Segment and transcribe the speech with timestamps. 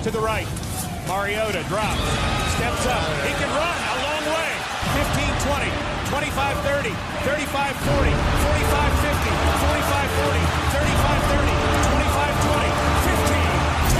[0.00, 0.48] Goes to the right.
[1.08, 2.00] Mariota drops.
[2.56, 3.04] Steps up.
[3.20, 4.48] He can run a long way.
[4.96, 5.68] 15 20.
[6.08, 6.88] 25 30.
[7.28, 8.08] 35 40.
[8.08, 9.28] 45 50.
[9.60, 10.40] 45 40.
[10.72, 11.52] 35 30.
[11.84, 12.72] 25 20.
[13.12, 13.44] 15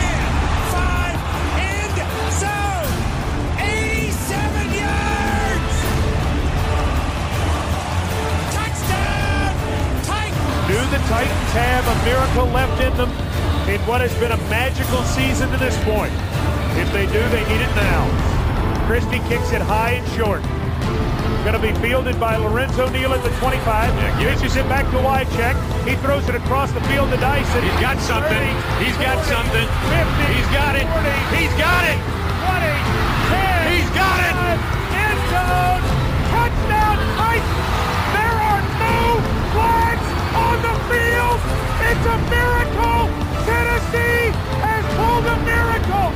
[0.01, 0.25] 10
[0.73, 1.21] 5
[1.69, 1.97] end
[2.41, 2.89] zone.
[3.61, 5.77] 87 yards.
[8.57, 9.53] Touchdown.
[10.09, 10.65] Titans.
[10.65, 13.30] Do the Titans have a miracle left in them
[13.69, 16.13] in what has been a magical season to this point?
[16.79, 18.07] If they do, they need it now.
[18.87, 20.43] Christie kicks it high and short.
[21.45, 24.21] Going to be fielded by Lorenzo Neal at the 25.
[24.21, 25.57] Pitches it back to Wycheck.
[25.89, 27.63] He throws it across the field to Dyson.
[27.63, 28.45] He's got something.
[28.79, 29.65] 30, He's got something.
[29.65, 30.85] 50, He's got it.
[30.85, 31.99] 40, He's got it.
[32.45, 32.77] 20,
[33.33, 33.73] 10.
[33.73, 34.35] He's got it.
[34.93, 35.83] End zone.
[36.29, 37.57] Touchdown Titans.
[38.13, 38.99] There are no
[39.57, 41.41] flags on the field.
[41.89, 43.30] It's a miracle.
[43.51, 44.31] Tennessee
[44.63, 46.09] has pulled a miracle.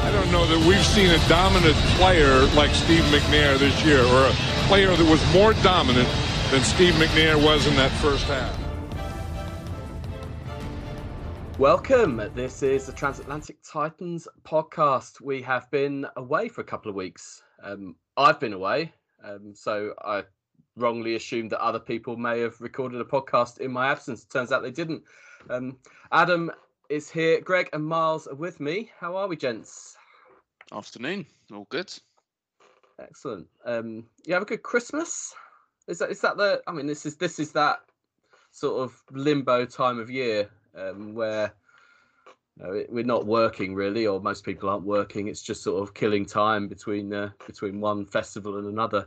[0.00, 4.26] I don't know that we've seen a dominant player like Steve McNair this year, or
[4.26, 4.32] a
[4.66, 6.08] player that was more dominant
[6.50, 8.58] than Steve McNair was in that first half.
[11.60, 12.20] Welcome.
[12.34, 15.20] This is the Transatlantic Titans podcast.
[15.20, 17.40] We have been away for a couple of weeks.
[17.62, 20.24] Um, I've been away, um, so I
[20.76, 24.24] wrongly assumed that other people may have recorded a podcast in my absence.
[24.24, 25.02] Turns out they didn't.
[25.50, 25.76] Um,
[26.12, 26.50] Adam
[26.88, 27.40] is here.
[27.40, 28.90] Greg and Miles are with me.
[28.98, 29.96] How are we, gents?
[30.72, 31.26] Afternoon.
[31.52, 31.92] All good.
[33.00, 33.46] Excellent.
[33.64, 35.34] Um, you have a good Christmas.
[35.86, 36.62] Is that is that the?
[36.66, 37.80] I mean, this is this is that
[38.50, 41.52] sort of limbo time of year um, where
[42.56, 45.28] you know, we're not working really, or most people aren't working.
[45.28, 49.06] It's just sort of killing time between uh, between one festival and another.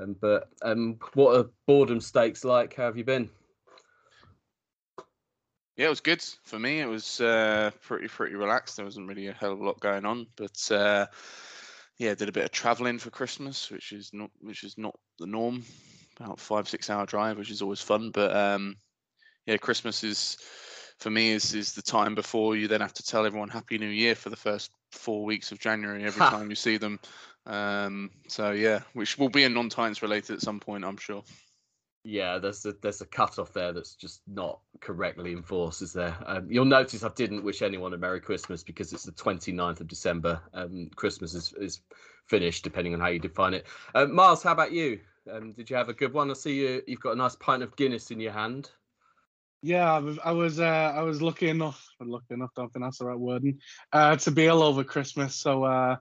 [0.00, 2.74] Um, but um, what are boredom stakes like?
[2.74, 3.30] How have you been?
[5.76, 6.80] Yeah, it was good for me.
[6.80, 8.76] It was uh, pretty pretty relaxed.
[8.76, 11.06] There wasn't really a hell of a lot going on, but uh,
[11.98, 15.26] yeah, did a bit of travelling for Christmas, which is not which is not the
[15.26, 15.64] norm.
[16.18, 18.10] About five six hour drive, which is always fun.
[18.10, 18.76] But um,
[19.44, 20.38] yeah, Christmas is
[20.98, 23.88] for me is is the time before you then have to tell everyone Happy New
[23.88, 26.98] Year for the first four weeks of January every time you see them.
[27.46, 31.22] Um, so yeah, which will be a non-Titans related at some point, I'm sure.
[32.02, 36.16] Yeah, there's a there's a cutoff there that's just not correctly enforced, is there?
[36.24, 39.88] Um, you'll notice I didn't wish anyone a Merry Christmas because it's the 29th of
[39.88, 40.40] December.
[40.54, 41.80] Um, Christmas is, is
[42.26, 43.66] finished, depending on how you define it.
[43.92, 45.00] Uh, Miles, how about you?
[45.32, 46.30] Um, did you have a good one?
[46.30, 46.82] I see you.
[46.86, 48.70] You've got a nice pint of Guinness in your hand.
[49.62, 52.98] Yeah, I was I was, uh, I was lucky enough, lucky enough, don't think that's
[52.98, 53.58] the right wording,
[53.92, 55.34] uh, to be ill over Christmas.
[55.34, 55.96] So uh,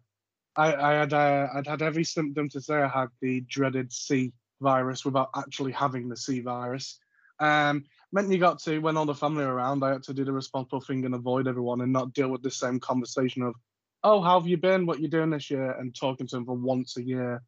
[0.55, 4.33] I, I had uh, I'd had every symptom to say I had the dreaded C
[4.61, 6.99] virus without actually having the C virus.
[7.39, 10.23] Um, meant you got to when all the family were around, I had to do
[10.23, 13.55] the responsible thing and avoid everyone and not deal with the same conversation of,
[14.03, 14.85] oh, how have you been?
[14.85, 15.71] What you doing this year?
[15.71, 17.41] And talking to them for once a year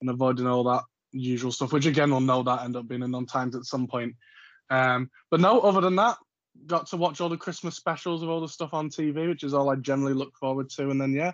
[0.00, 0.82] and avoiding all that
[1.12, 4.14] usual stuff, which again we'll know that end up being a non-times at some point.
[4.68, 6.18] Um, but no, other than that,
[6.66, 9.54] got to watch all the Christmas specials of all the stuff on TV, which is
[9.54, 10.90] all I generally look forward to.
[10.90, 11.32] And then yeah,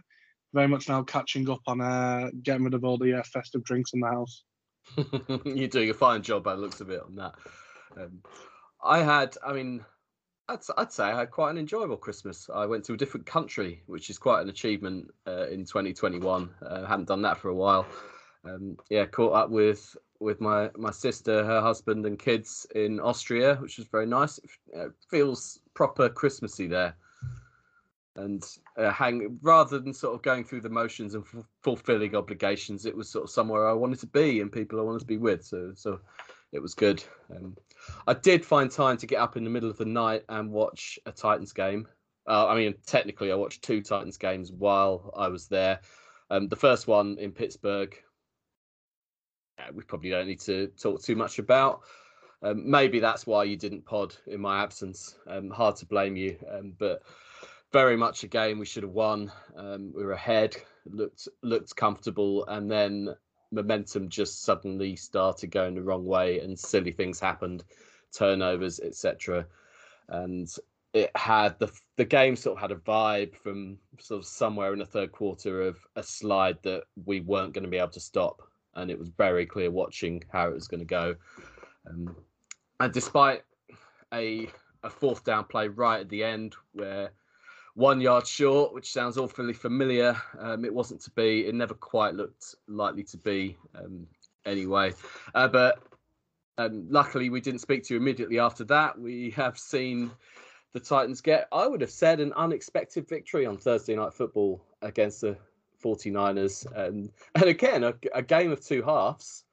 [0.53, 3.93] very much now catching up on uh, getting rid of all the uh, festive drinks
[3.93, 4.45] in the house.
[5.45, 7.35] You're doing a fine job by the looks of it on that.
[7.97, 8.23] Um,
[8.83, 9.85] I had, I mean,
[10.49, 12.49] I'd, I'd say I had quite an enjoyable Christmas.
[12.55, 16.51] I went to a different country, which is quite an achievement uh, in 2021.
[16.63, 17.87] Uh, hadn't done that for a while.
[18.45, 23.57] Um, yeah, caught up with with my my sister, her husband, and kids in Austria,
[23.57, 24.39] which was very nice.
[24.39, 26.95] It uh, feels proper Christmassy there.
[28.15, 28.45] And
[28.77, 32.97] uh, hang rather than sort of going through the motions and f- fulfilling obligations, it
[32.97, 35.45] was sort of somewhere I wanted to be and people I wanted to be with.
[35.45, 36.01] So so
[36.53, 37.03] it was good.
[37.35, 37.57] Um,
[38.07, 40.99] I did find time to get up in the middle of the night and watch
[41.07, 41.87] a Titans game.
[42.27, 45.81] Uh, I mean, technically, I watched two Titans games while I was there.
[46.31, 47.97] Um, the first one in Pittsburgh,
[49.73, 51.83] we probably don't need to talk too much about.
[52.43, 55.17] Um, maybe that's why you didn't pod in my absence.
[55.27, 57.03] Um, hard to blame you, um, but
[57.77, 59.31] very much a game we should have won.
[59.55, 60.57] Um, we were ahead,
[60.87, 63.15] looked looked comfortable, and then
[63.53, 67.65] momentum just suddenly started going the wrong way, and silly things happened,
[68.13, 69.47] turnovers, etc.
[70.09, 70.49] And
[70.95, 74.79] it had the the game sort of had a vibe from sort of somewhere in
[74.79, 78.41] the third quarter of a slide that we weren't going to be able to stop,
[78.77, 81.15] and it was very clear watching how it was going to go.
[81.87, 82.17] Um,
[82.81, 83.43] and despite
[84.15, 84.49] a
[84.83, 87.11] a fourth down play right at the end where
[87.77, 90.17] one yard short, which sounds awfully familiar.
[90.39, 91.47] Um, it wasn't to be.
[91.47, 93.57] It never quite looked likely to be.
[93.75, 94.07] Um,
[94.45, 94.95] anyway,
[95.35, 95.83] uh, but
[96.59, 98.99] Um, luckily, we didn't speak to you immediately after that.
[98.99, 100.11] We have seen
[100.73, 105.21] the Titans get, I would have said, an unexpected victory on Thursday Night Football against
[105.21, 105.37] the
[105.85, 106.67] 49ers.
[106.75, 109.45] Um, and again, a, a, game of two halves,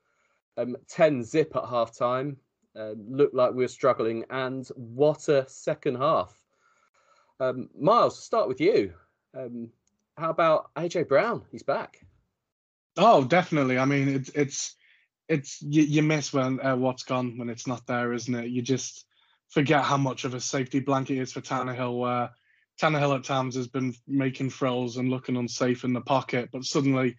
[0.56, 2.38] um, 10 zip at half time.
[2.74, 4.24] Uh, looked like we were struggling.
[4.30, 6.43] And what a second half.
[7.44, 8.94] Um, Miles, start with you.
[9.38, 9.70] Um,
[10.18, 11.44] how about AJ Brown?
[11.52, 12.00] He's back.
[12.98, 13.78] Oh, definitely.
[13.78, 14.76] I mean, it's it's
[15.28, 18.50] it's you, you miss when uh, what's gone when it's not there, isn't it?
[18.50, 19.06] You just
[19.50, 22.00] forget how much of a safety blanket is for Tannehill.
[22.00, 22.30] Where
[22.82, 27.18] Tannehill at times has been making throws and looking unsafe in the pocket, but suddenly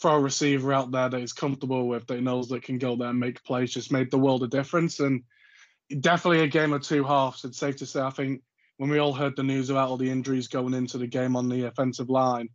[0.00, 3.08] throw a receiver out there that he's comfortable with, that knows that can go there
[3.08, 5.00] and make plays, just made the world a difference.
[5.00, 5.24] And
[6.00, 7.44] definitely a game of two halves.
[7.44, 8.00] It's safe to say.
[8.00, 8.42] I think
[8.80, 11.50] when we all heard the news about all the injuries going into the game on
[11.50, 12.48] the offensive line,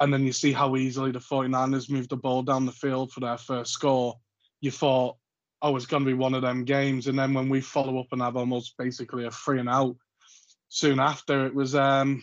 [0.00, 3.20] and then you see how easily the 49ers moved the ball down the field for
[3.20, 4.18] their first score,
[4.60, 5.16] you thought,
[5.62, 7.06] oh, it's going to be one of them games.
[7.06, 9.96] And then when we follow up and have almost basically a free and out
[10.68, 12.22] soon after, it was um,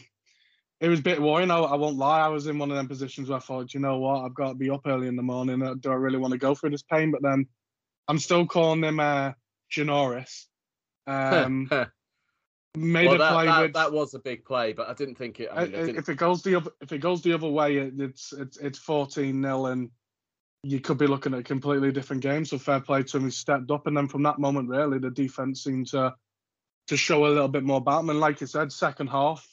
[0.80, 1.50] it was a bit worrying.
[1.50, 2.22] I, I won't lie.
[2.22, 4.50] I was in one of them positions where I thought, you know what, I've got
[4.50, 5.64] to be up early in the morning.
[5.64, 7.10] Uh, do I really want to go through this pain?
[7.10, 7.48] But then
[8.08, 9.32] I'm still calling him uh,
[9.76, 10.46] Janoris.
[11.08, 11.68] Um,
[12.78, 15.16] made well, a that, play that, which, that was a big play, but I didn't
[15.16, 15.50] think it.
[15.52, 15.98] I mean, uh, uh, didn't...
[15.98, 19.40] If it goes the other, if it goes the other way, it's it's it's 14
[19.40, 19.90] nil, and
[20.64, 22.46] you could be looking at a completely different game.
[22.46, 25.10] So fair play to him, he stepped up, and then from that moment, really, the
[25.10, 26.14] defense seemed to
[26.88, 28.20] to show a little bit more Batman.
[28.20, 29.46] Like you said, second half,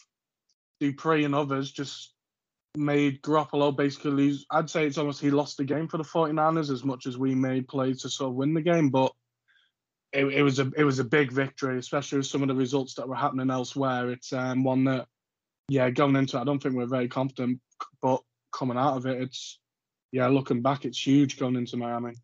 [0.81, 2.13] Dupree and others just
[2.77, 4.47] made Garoppolo basically lose.
[4.51, 7.35] I'd say it's almost he lost the game for the 49ers as much as we
[7.35, 9.13] made plays to sort of win the game, but
[10.17, 12.95] it, it, was a it was a big victory, especially with some of the results
[12.95, 14.11] that were happening elsewhere.
[14.11, 15.07] It's um, one that,
[15.69, 17.61] yeah, going into it, I don't think we're very confident,
[18.01, 18.23] but
[18.53, 19.59] coming out of it, it's
[20.13, 22.15] yeah, looking back, it's huge going into Miami.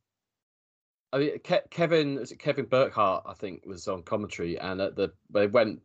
[1.12, 3.24] I mean, Ke- Kevin, is it Kevin Burkhardt?
[3.26, 5.80] I think was on commentary, and at the they went,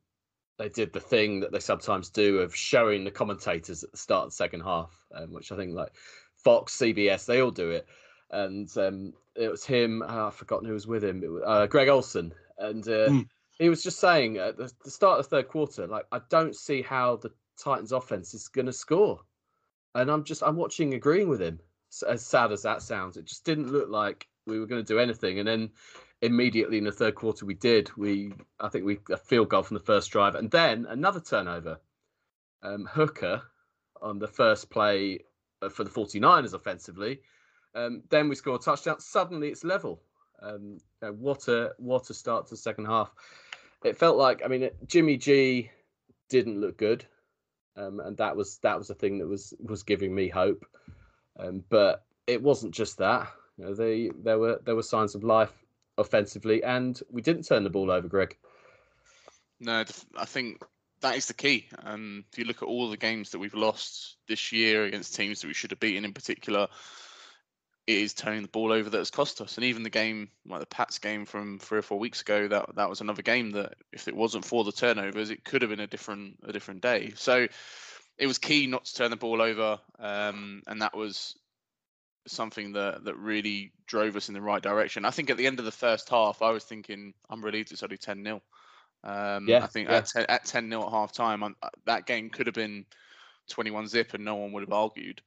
[0.58, 4.26] they did the thing that they sometimes do of showing the commentators at the start
[4.26, 5.92] of the second half, um, which I think like
[6.38, 7.86] Fox, CBS, they all do it
[8.32, 10.04] and um, it was him.
[10.08, 11.22] Oh, I've forgotten who was with him.
[11.22, 13.28] Was, uh, Greg Olsen, and uh, mm.
[13.60, 16.56] he was just saying at the, the, start of the third quarter, like I don't
[16.56, 19.22] see how the Titans' offense is going to score,
[19.96, 21.60] and I'm just I'm watching, agreeing with him.
[22.08, 25.00] As sad as that sounds, it just didn't look like we were going to do
[25.00, 25.70] anything, and then
[26.22, 27.90] immediately in the third quarter we did.
[27.96, 31.80] We I think we a field goal from the first drive, and then another turnover.
[32.64, 33.44] Um, Hooker
[34.02, 35.20] on the first play
[35.62, 37.20] uh, for the 49ers offensively
[37.76, 39.00] um, then we score a touchdown.
[39.00, 40.02] Suddenly it's level.
[40.42, 43.12] Um, you know, what a what a start to the second half.
[43.84, 45.72] It felt like I mean Jimmy G
[46.30, 47.06] didn't look good,
[47.76, 50.66] um, and that was that was the thing that was was giving me hope.
[51.40, 53.32] Um, but it wasn't just that.
[53.58, 55.54] You know, they there were there were signs of life
[55.98, 58.38] offensively, and we didn't turn the ball over, Greg.
[59.60, 59.84] No,
[60.16, 60.64] I think
[61.02, 61.68] that is the key.
[61.84, 65.42] Um, if you look at all the games that we've lost this year against teams
[65.42, 66.68] that we should have beaten, in particular,
[67.88, 69.56] it is turning the ball over that has cost us.
[69.56, 72.76] And even the game, like the Pats game from three or four weeks ago, that
[72.76, 75.80] that was another game that if it wasn't for the turnovers, it could have been
[75.80, 77.14] a different a different day.
[77.16, 77.48] So
[78.18, 81.38] it was key not to turn the ball over, um, and that was
[82.28, 85.06] something that that really drove us in the right direction.
[85.06, 87.84] I think at the end of the first half, I was thinking, I'm relieved it's
[87.84, 88.42] only ten 0
[89.04, 90.04] um, yeah, I think yeah.
[90.16, 92.86] at, at 10 0 at half time, that game could have been
[93.50, 95.22] 21 zip and no one would have argued.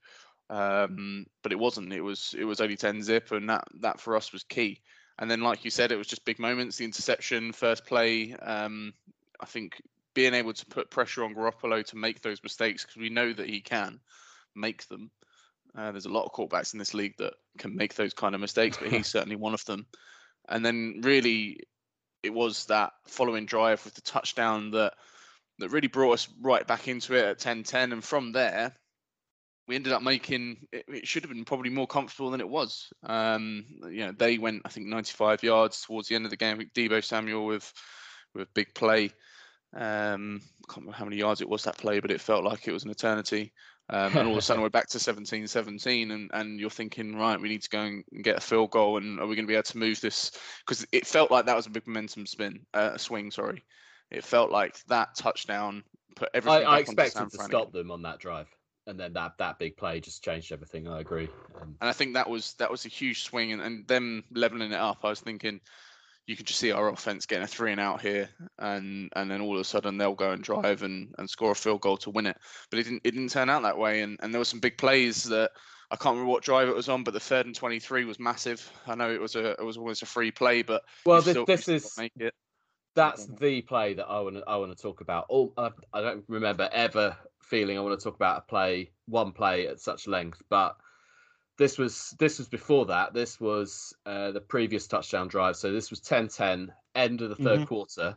[0.50, 1.92] Um, but it wasn't.
[1.92, 4.82] It was it was only ten zip, and that that for us was key.
[5.18, 6.76] And then, like you said, it was just big moments.
[6.76, 8.34] The interception, first play.
[8.34, 8.92] Um,
[9.40, 9.80] I think
[10.12, 13.48] being able to put pressure on Garoppolo to make those mistakes because we know that
[13.48, 14.00] he can
[14.56, 15.10] make them.
[15.76, 18.40] Uh, there's a lot of quarterbacks in this league that can make those kind of
[18.40, 19.86] mistakes, but he's certainly one of them.
[20.48, 21.60] And then really,
[22.24, 24.94] it was that following drive with the touchdown that
[25.58, 27.92] that really brought us right back into it at 10-10.
[27.92, 28.74] And from there,
[29.70, 32.92] we ended up making it, it, should have been probably more comfortable than it was.
[33.04, 36.58] Um, you know, they went I think 95 yards towards the end of the game.
[36.74, 37.72] Deebo Samuel with
[38.34, 39.12] with big play.
[39.72, 42.66] Um, I can't remember how many yards it was that play, but it felt like
[42.66, 43.52] it was an eternity.
[43.90, 47.16] Um, and all of a sudden we're back to 17 17 and, and you're thinking
[47.16, 49.50] right we need to go and get a field goal and are we going to
[49.50, 50.30] be able to move this
[50.64, 53.64] because it felt like that was a big momentum spin uh, swing sorry
[54.12, 55.82] it felt like that touchdown
[56.14, 58.46] put everything I, I expected to stop them on that drive
[58.90, 60.86] and then that that big play just changed everything.
[60.88, 61.28] I agree.
[61.60, 64.72] Um, and I think that was that was a huge swing, and, and them leveling
[64.72, 64.98] it up.
[65.04, 65.60] I was thinking
[66.26, 68.28] you can just see our offense getting a three and out here,
[68.58, 71.54] and and then all of a sudden they'll go and drive and, and score a
[71.54, 72.36] field goal to win it.
[72.70, 74.76] But it didn't it didn't turn out that way, and, and there were some big
[74.76, 75.52] plays that
[75.92, 78.70] I can't remember what drive it was on, but the third and 23 was massive.
[78.86, 81.46] I know it was a it was almost a free play, but Well, this, still-
[81.46, 82.34] this is make it.
[82.94, 85.26] That's the play that I want to I want to talk about.
[85.28, 89.32] All I, I don't remember ever feeling I want to talk about a play, one
[89.32, 90.76] play at such length, but
[91.58, 93.14] this was this was before that.
[93.14, 95.56] This was uh, the previous touchdown drive.
[95.56, 97.66] So this was 10-10, end of the 3rd Mhm.
[97.66, 98.16] quarter.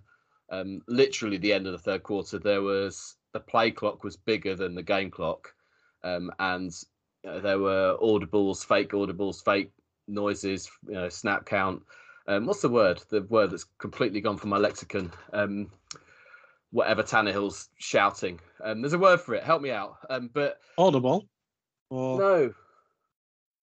[0.52, 2.40] Um, literally the end of the third quarter.
[2.40, 5.56] There was the play clock was bigger than the game clock,
[6.04, 6.72] um, and
[7.28, 9.72] uh, there were audibles, fake audibles, fake
[10.08, 11.84] noises, you know, snap count.
[12.28, 13.02] Um, what's the word?
[13.10, 15.12] The word that's completely gone from my lexicon.
[15.34, 15.72] Um,
[16.72, 18.40] whatever Tannehill's shouting.
[18.64, 19.44] Um, there's a word for it.
[19.44, 19.98] Help me out.
[20.10, 21.28] Um, but Audible.
[21.90, 22.54] Or no,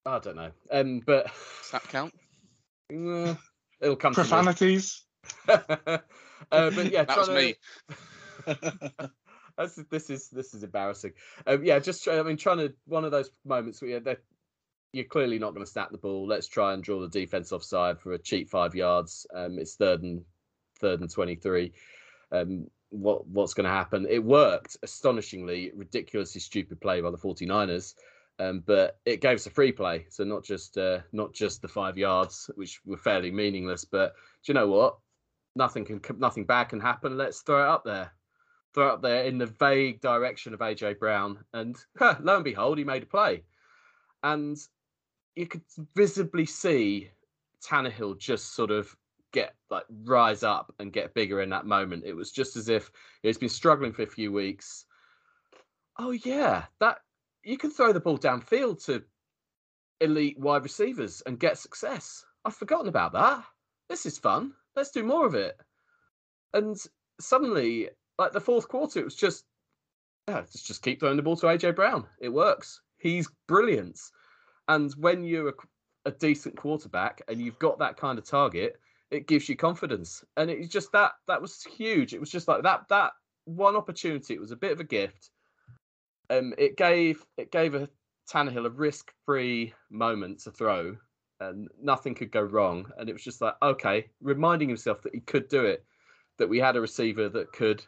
[0.07, 0.51] I don't know.
[0.71, 1.31] Um, but
[1.63, 2.15] Snap count.
[2.93, 3.35] uh,
[3.81, 4.29] it'll come to me.
[4.29, 5.05] profanities.
[5.49, 5.59] uh,
[6.49, 7.55] but yeah, That was trying me.
[9.59, 11.13] That's, this is this is embarrassing.
[11.47, 14.17] Um, yeah, just I mean, trying to one of those moments where you're,
[14.93, 16.27] you're clearly not going to snap the ball.
[16.27, 19.27] Let's try and draw the defense offside for a cheap five yards.
[19.35, 20.23] Um, it's third and
[20.81, 21.73] third and twenty three.
[22.33, 24.07] Um, what what's going to happen?
[24.09, 27.95] It worked astonishingly, ridiculously stupid play by the 49ers.
[28.41, 31.69] Um, but it gave us a free play, so not just uh, not just the
[31.69, 33.85] five yards, which were fairly meaningless.
[33.85, 34.97] But do you know what?
[35.55, 37.17] Nothing can nothing bad can happen.
[37.17, 38.13] Let's throw it up there
[38.73, 42.45] throw it up there in the vague direction of AJ Brown, and huh, lo and
[42.45, 43.43] behold, he made a play.
[44.23, 44.57] And
[45.41, 45.63] you could
[45.97, 47.11] visibly see
[47.67, 48.95] Tannehill just sort of
[49.33, 52.05] get like rise up and get bigger in that moment.
[52.05, 52.91] It was just as if
[53.23, 54.85] he's been struggling for a few weeks.
[55.99, 56.99] Oh yeah, that
[57.43, 59.03] you can throw the ball downfield to
[60.03, 62.23] elite wide receivers and get success.
[62.45, 63.43] I've forgotten about that.
[63.89, 64.53] This is fun.
[64.77, 65.57] Let's do more of it.
[66.53, 66.77] And
[67.19, 69.47] suddenly like the fourth quarter, it was just,
[70.29, 72.07] yeah, just just keep throwing the ball to AJ Brown.
[72.21, 72.83] It works.
[72.99, 73.99] He's brilliant.
[74.71, 75.55] And when you're a,
[76.07, 80.25] a decent quarterback and you've got that kind of target, it gives you confidence.
[80.37, 82.15] And it's just that that was huge.
[82.15, 83.11] It was just like that that
[83.47, 84.33] one opportunity.
[84.33, 85.31] It was a bit of a gift.
[86.31, 87.89] Um, it gave it gave a
[88.33, 90.97] Tannehill a risk-free moment to throw,
[91.41, 92.87] and nothing could go wrong.
[92.97, 95.85] And it was just like okay, reminding himself that he could do it,
[96.39, 97.85] that we had a receiver that could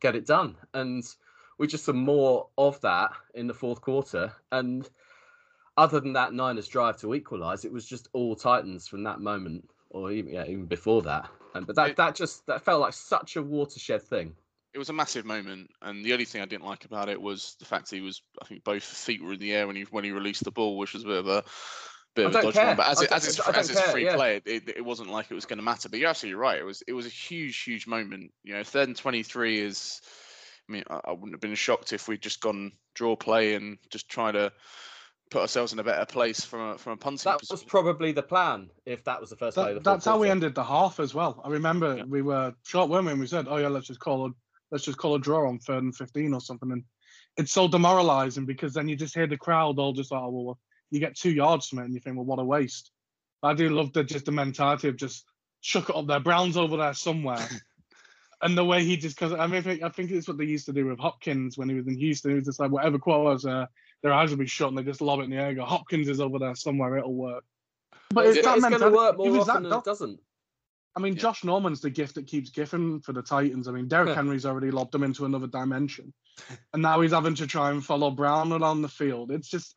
[0.00, 0.54] get it done.
[0.72, 1.02] And
[1.58, 4.32] we just saw more of that in the fourth quarter.
[4.52, 4.88] And
[5.80, 9.66] other than that Niners drive to equalise, it was just all Titans from that moment,
[9.88, 11.28] or even yeah, even before that.
[11.54, 14.36] And but that It- that just that felt like such a watershed thing.
[14.72, 17.56] It was a massive moment, and the only thing I didn't like about it was
[17.58, 18.22] the fact he was.
[18.40, 20.76] I think both feet were in the air when he when he released the ball,
[20.76, 21.44] which was a bit of a
[22.14, 22.76] bit of a dodgy one.
[22.76, 24.14] But as it, as it's, as it's care, free yeah.
[24.14, 25.88] play, it, it wasn't like it was going to matter.
[25.88, 26.58] But you're absolutely right.
[26.58, 28.32] It was it was a huge huge moment.
[28.44, 30.02] You know, third and twenty three is.
[30.68, 33.78] I mean, I, I wouldn't have been shocked if we'd just gone draw play and
[33.90, 34.52] just try to
[35.30, 38.22] put ourselves in a better place from a from a punting That was probably the
[38.22, 39.64] plan if that was the first play.
[39.64, 40.30] That, of the that's how we quarter.
[40.32, 41.40] ended the half as well.
[41.44, 42.04] I remember Yeah.
[42.04, 43.12] we were short, weren't we?
[43.12, 44.30] And we said, "Oh yeah, let's just call a
[44.70, 46.84] let's just call a draw on third and fifteen or something." And
[47.36, 50.58] it's so demoralising because then you just hear the crowd all just like, "Oh well,
[50.90, 52.90] you get two yards from it," and you think, "Well, what a waste."
[53.42, 55.24] I do love the just the mentality of just
[55.62, 56.20] chuck it up there.
[56.20, 57.48] Brown's over there somewhere.
[58.42, 60.46] And the way he just, because I mean, I think, I think it's what they
[60.46, 62.30] used to do with Hopkins when he was in Houston.
[62.30, 63.66] He was just like, whatever quarters, uh,
[64.02, 65.48] their eyes will be shut and they just lob it in the air.
[65.48, 66.98] and Go, Hopkins is over there somewhere.
[66.98, 67.44] It'll work.
[68.10, 70.20] But It's, it's, that going to work more often than it doesn't.
[70.96, 71.20] I mean, Yeah.
[71.20, 73.68] Josh Norman's the gift that keeps giving for the Titans.
[73.68, 76.12] I mean, Derrick Henry's already lobbed him into another dimension,
[76.72, 79.30] and now he's having to try and follow Brown around the field.
[79.30, 79.72] It's just,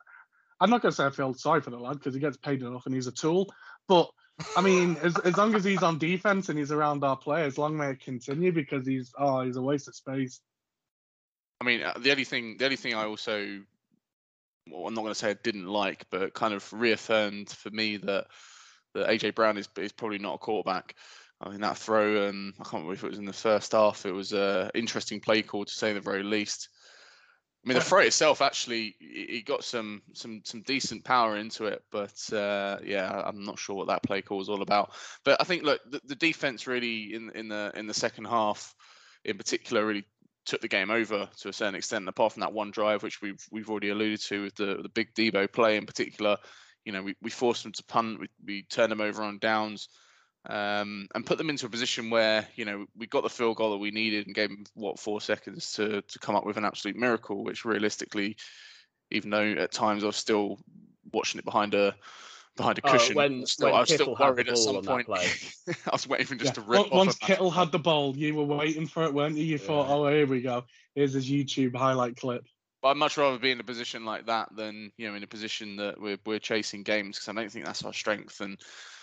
[0.60, 2.62] I'm not going to say I feel sorry for the lad because he gets paid
[2.62, 3.52] enough and he's a tool.
[3.86, 4.10] But
[4.56, 7.76] I mean, as, as long as he's on defense and he's around our players, long
[7.76, 10.40] may it continue because he's oh, he's a waste of space.
[11.60, 13.60] I mean, uh, the only thing, the only thing I also,
[14.70, 17.96] well, I'm not going to say I didn't like, but kind of reaffirmed for me
[17.98, 18.26] that
[18.94, 20.94] that AJ Brown is is probably not a quarterback.
[21.40, 24.06] I mean, that throw, and I can't remember if it was in the first half.
[24.06, 26.68] It was a interesting play call to say the very least.
[27.64, 31.64] I mean, the throw itself actually, he he got some some some decent power into
[31.66, 34.92] it, but uh, yeah, I'm not sure what that play call was all about.
[35.24, 38.74] But I think look, the, the defense really in in the in the second half,
[39.24, 40.04] in particular, really
[40.44, 42.08] took the game over to a certain extent.
[42.08, 45.14] Apart from that one drive, which we've we've already alluded to with the the big
[45.14, 46.36] Deebo play in particular,
[46.84, 49.88] you know, we, we forced them to punt, we we turned them over on downs,
[50.46, 53.72] um, and put them into a position where you know we got the field goal
[53.72, 56.64] that we needed and gave them what four seconds to to come up with an
[56.64, 58.36] absolute miracle, which realistically,
[59.10, 60.58] even though at times I was still
[61.12, 61.94] watching it behind a
[62.56, 64.48] behind a Oh, cushion, when- I was still, when I was Kittle had the worried
[64.48, 65.06] at some point.
[65.06, 65.26] play.
[65.86, 66.62] I was waiting for him just Yeah.
[66.62, 69.12] to rip Once- off Once a Kittle had the ball, you were waiting for it,
[69.14, 69.44] weren't you?
[69.44, 70.64] You thought, oh, here we go.
[70.94, 72.44] Here's his YouTube highlight clip.
[72.82, 75.26] but I'd much rather be in a position like that than you know in a
[75.26, 78.40] position that we're we're chasing games because I don't think that's our strength.
[78.40, 78.60] And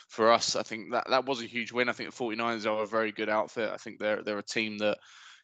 [0.07, 1.89] for us, I think that that was a huge win.
[1.89, 3.71] I think the 49ers are a very good outfit.
[3.73, 4.99] I think they're they're a team that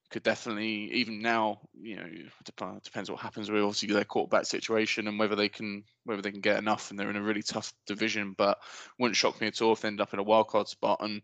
[0.10, 2.08] could definitely even now you know
[2.46, 6.42] depends what happens with obviously their quarterback situation and whether they can whether they can
[6.42, 8.58] get enough and they're in a really tough division but
[9.00, 11.22] wouldn't shock me at all if they end up in a wild card spot and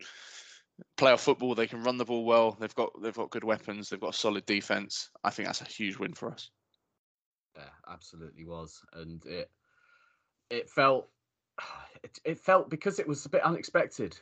[0.98, 4.02] playoff football they can run the ball well they've got they've got good weapons they've
[4.02, 5.10] got a solid defense.
[5.24, 6.50] I think that's a huge win for us.
[7.56, 9.50] Yeah absolutely was and it
[10.50, 11.10] it felt
[12.04, 14.18] it, it felt because it was a bit unexpected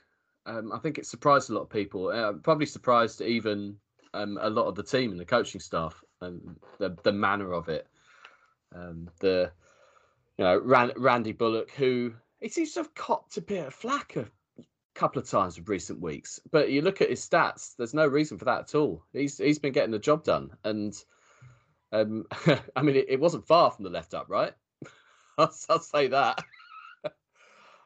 [0.46, 3.77] um, i think it surprised a lot of people uh, probably surprised even
[4.13, 7.70] um, a lot of the team and the coaching staff and the the manner of
[7.70, 7.88] it.
[8.74, 9.51] Um, the
[10.38, 14.15] you know Rand, Randy Bullock, who he seems to have copped a bit of flack
[14.15, 14.27] a
[14.96, 17.75] couple of times in recent weeks, but you look at his stats.
[17.77, 19.03] There's no reason for that at all.
[19.13, 20.94] He's he's been getting the job done, and
[21.91, 22.25] um,
[22.75, 24.53] I mean it, it wasn't far from the left up, right?
[25.38, 26.44] I'll, I'll say that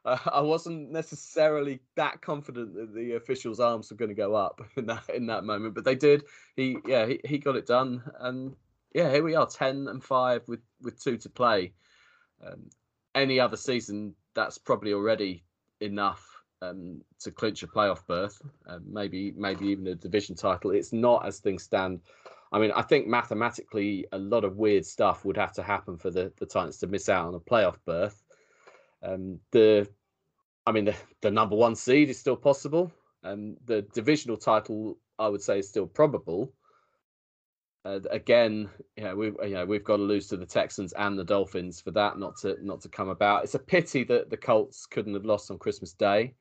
[0.31, 4.85] I wasn't necessarily that confident that the officials' arms were going to go up in
[4.85, 6.23] that in that moment, but they did.
[6.55, 8.55] He yeah he, he got it done, and
[8.93, 11.73] yeah here we are ten and five with with two to play.
[12.45, 12.69] Um,
[13.15, 15.43] any other season, that's probably already
[15.79, 16.23] enough
[16.61, 20.71] um, to clinch a playoff berth, uh, maybe maybe even a division title.
[20.71, 22.01] It's not as things stand.
[22.51, 26.11] I mean, I think mathematically, a lot of weird stuff would have to happen for
[26.11, 28.23] the, the Titans to miss out on a playoff berth.
[29.05, 29.87] Um, the,
[30.65, 32.91] I mean, the, the number one seed is still possible,
[33.23, 36.53] and the divisional title, I would say, is still probable.
[37.85, 41.23] Uh, again, yeah, we you know we've got to lose to the Texans and the
[41.23, 43.43] Dolphins for that not to not to come about.
[43.43, 46.33] It's a pity that the Colts couldn't have lost on Christmas Day.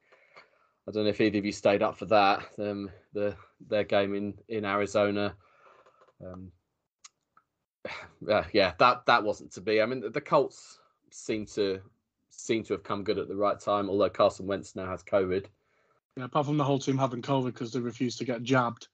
[0.89, 2.47] I don't know if either of you stayed up for that.
[2.59, 3.37] Um, the
[3.69, 5.37] their game in in Arizona.
[6.25, 6.51] Um,
[8.27, 9.83] yeah, yeah, that that wasn't to be.
[9.83, 10.79] I mean, the, the Colts
[11.11, 11.81] seem to
[12.41, 13.89] seem to have come good at the right time.
[13.89, 15.47] Although Carson Wentz now has COVID.
[16.17, 18.89] Yeah, apart from the whole team having COVID because they refused to get jabbed.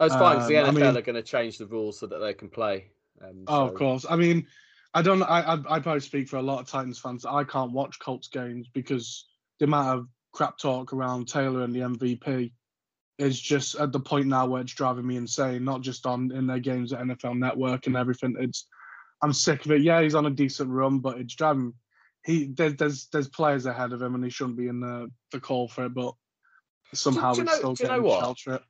[0.00, 0.40] Oh, it's fine.
[0.40, 2.48] Um, the NFL I mean, are going to change the rules so that they can
[2.48, 2.90] play.
[3.22, 4.06] Um, oh, of course.
[4.08, 4.46] I mean,
[4.94, 5.22] I don't.
[5.22, 7.24] I, I I probably speak for a lot of Titans fans.
[7.24, 9.26] I can't watch Colts games because
[9.58, 12.52] the amount of crap talk around Taylor and the MVP
[13.18, 15.64] is just at the point now where it's driving me insane.
[15.64, 18.36] Not just on in their games at NFL Network and everything.
[18.38, 18.66] It's
[19.22, 19.82] I'm sick of it.
[19.82, 21.74] Yeah, he's on a decent run, but it's driving
[22.24, 25.40] he there's there's there's players ahead of him and he shouldn't be in the, the
[25.40, 26.14] call for it, but
[26.94, 28.62] somehow do, do he's know, still getting shelter it.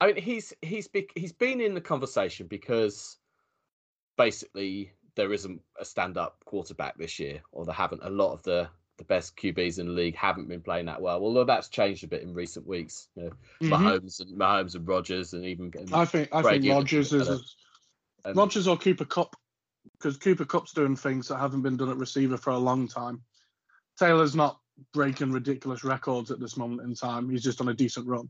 [0.00, 3.16] I mean, he's he's be, he's been in the conversation because
[4.16, 8.04] basically there isn't a stand-up quarterback this year, or there haven't.
[8.04, 11.20] A lot of the the best QBs in the league haven't been playing that well.
[11.22, 13.08] Although that's changed a bit in recent weeks.
[13.14, 13.30] You know,
[13.62, 13.72] mm-hmm.
[13.72, 17.28] Mahomes and Mahomes and Rodgers, and even I think I think Rodgers is
[18.24, 19.36] a, Rodgers or Cooper Kupp
[19.98, 23.22] because Cooper Kupp's doing things that haven't been done at receiver for a long time.
[23.98, 24.60] Taylor's not
[24.92, 27.28] breaking ridiculous records at this moment in time.
[27.28, 28.28] He's just on a decent run.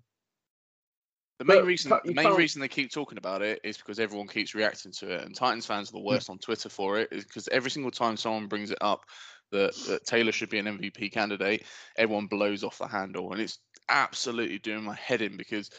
[1.38, 4.26] The main but, reason, the main reason they keep talking about it is because everyone
[4.26, 6.32] keeps reacting to it, and Titans fans are the worst yeah.
[6.32, 7.08] on Twitter for it.
[7.12, 9.04] Is because every single time someone brings it up
[9.52, 11.64] that, that Taylor should be an MVP candidate,
[11.96, 15.70] everyone blows off the handle, and it's absolutely doing my head in because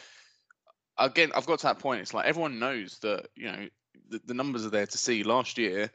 [0.97, 2.02] again, I've got to that point.
[2.02, 3.67] It's like everyone knows that you know
[4.09, 5.23] the, the numbers are there to see.
[5.23, 5.91] Last year,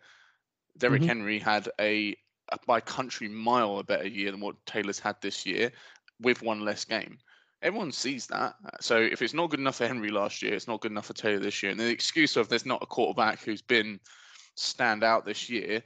[0.78, 1.08] Derrick mm-hmm.
[1.08, 2.16] Henry had a,
[2.52, 5.72] a by country mile a better year than what Taylor's had this year,
[6.20, 7.18] with one less game.
[7.62, 8.54] Everyone sees that.
[8.80, 11.14] So if it's not good enough for Henry last year, it's not good enough for
[11.14, 11.72] Taylor this year.
[11.72, 13.98] And the excuse of there's not a quarterback who's been
[14.54, 15.82] stand out this year,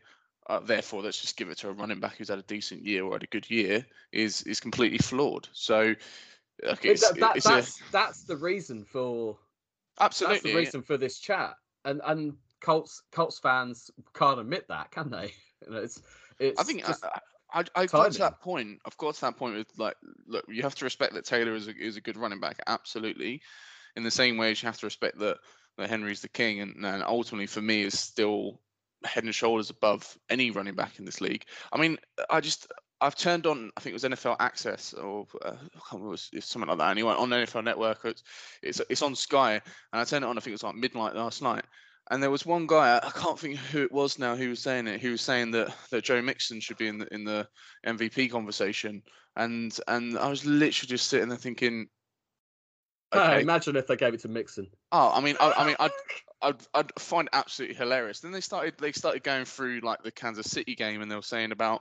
[0.49, 3.05] uh, therefore let's just give it to a running back who's had a decent year
[3.05, 5.49] or had a good year is is completely flawed.
[5.53, 5.95] So
[6.65, 7.93] okay, that, that, that's a...
[7.93, 9.39] that's the reason for
[10.01, 11.55] absolutely that's the reason for this chat
[11.89, 15.33] and and Colts Colts fans can't admit that, can they?
[15.67, 16.01] You know, it's
[16.39, 16.61] it's.
[16.61, 17.19] I think just I,
[17.53, 18.79] I, I got to that point.
[18.87, 19.97] I've got to that point with like,
[20.29, 23.43] look, you have to respect that Taylor is a, is a good running back, absolutely.
[23.97, 25.39] In the same way as you have to respect that
[25.79, 28.61] that Henry's the king, and, and ultimately for me is still
[29.05, 31.45] head and shoulders above any running back in this league.
[31.73, 31.99] I mean,
[32.31, 35.55] I just I've turned on, I think it was NFL Access or uh,
[36.41, 36.91] something like that.
[36.91, 38.23] Anyway, on NFL Network, it's,
[38.63, 40.37] it's it's on Sky, and I turned it on.
[40.37, 41.65] I think it was like midnight last night,
[42.11, 44.89] and there was one guy I can't think who it was now who was saying
[44.89, 45.01] it.
[45.01, 47.47] He was saying that that Joe Mixon should be in the in the
[47.87, 49.03] MVP conversation,
[49.37, 51.89] and and I was literally just sitting there thinking.
[53.15, 53.41] Okay.
[53.41, 54.67] imagine if they gave it to Mixon.
[54.93, 55.91] Oh, I mean, I, I mean, I'd,
[56.43, 58.21] I'd, I'd find absolutely hilarious.
[58.21, 61.23] Then they started, they started going through like the Kansas City game, and they were
[61.23, 61.81] saying about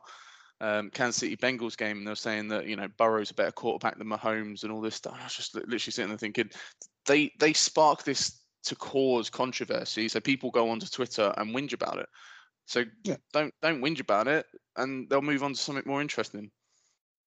[0.59, 3.97] um, Kansas City Bengals game, and they're saying that you know Burrow's a better quarterback
[3.97, 5.17] than Mahomes and all this stuff.
[5.19, 6.49] I was just literally sitting there thinking,
[7.05, 10.09] they they spark this to cause controversy.
[10.09, 12.09] So people go onto Twitter and whinge about it.
[12.65, 13.15] So Yeah.
[13.33, 16.51] don't don't whinge about it, and they'll move on to something more interesting.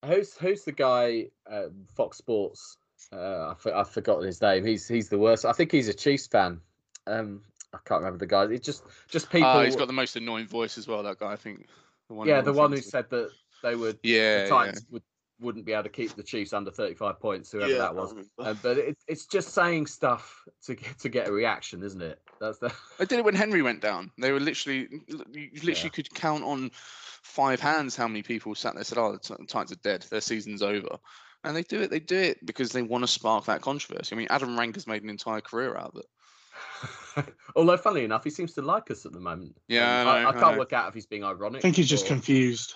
[0.05, 2.77] Who's who's the guy uh, Fox Sports?
[3.13, 4.65] Uh, I for, I've forgotten his name.
[4.65, 5.45] He's he's the worst.
[5.45, 6.61] I think he's a Chiefs fan.
[7.07, 7.41] Um,
[7.73, 8.43] I can't remember the guy.
[8.45, 9.47] It's just just people.
[9.47, 11.03] Ah, he's got the most annoying voice as well.
[11.03, 11.67] That guy, I think.
[12.11, 13.31] The one yeah, the one who said that
[13.63, 15.03] they would Yeah, the Titans would
[15.39, 17.77] wouldn't be able to keep the Chiefs under 35 points, whoever yeah.
[17.77, 18.13] that was.
[18.37, 22.19] Uh, but it, it's just saying stuff to get to get a reaction, isn't it?
[22.41, 22.69] That's the
[22.99, 24.11] I did it when Henry went down.
[24.17, 25.87] They were literally, you literally Yeah.
[25.87, 29.45] could count on five hands how many people sat there and said, "Oh, the Ti-
[29.47, 30.05] Titans are dead.
[30.11, 30.97] Their season's over."
[31.45, 31.91] And they do it.
[31.91, 34.13] They do it because they want to spark that controversy.
[34.13, 36.05] I mean, Adam Ranker's made an entire career out of it.
[37.55, 39.55] Although, funnily enough, he seems to like us at the moment.
[39.67, 40.59] Yeah, Um, I I, know, I can't know.
[40.59, 41.59] work out if he's being ironic.
[41.59, 42.75] I think he's just or- confused.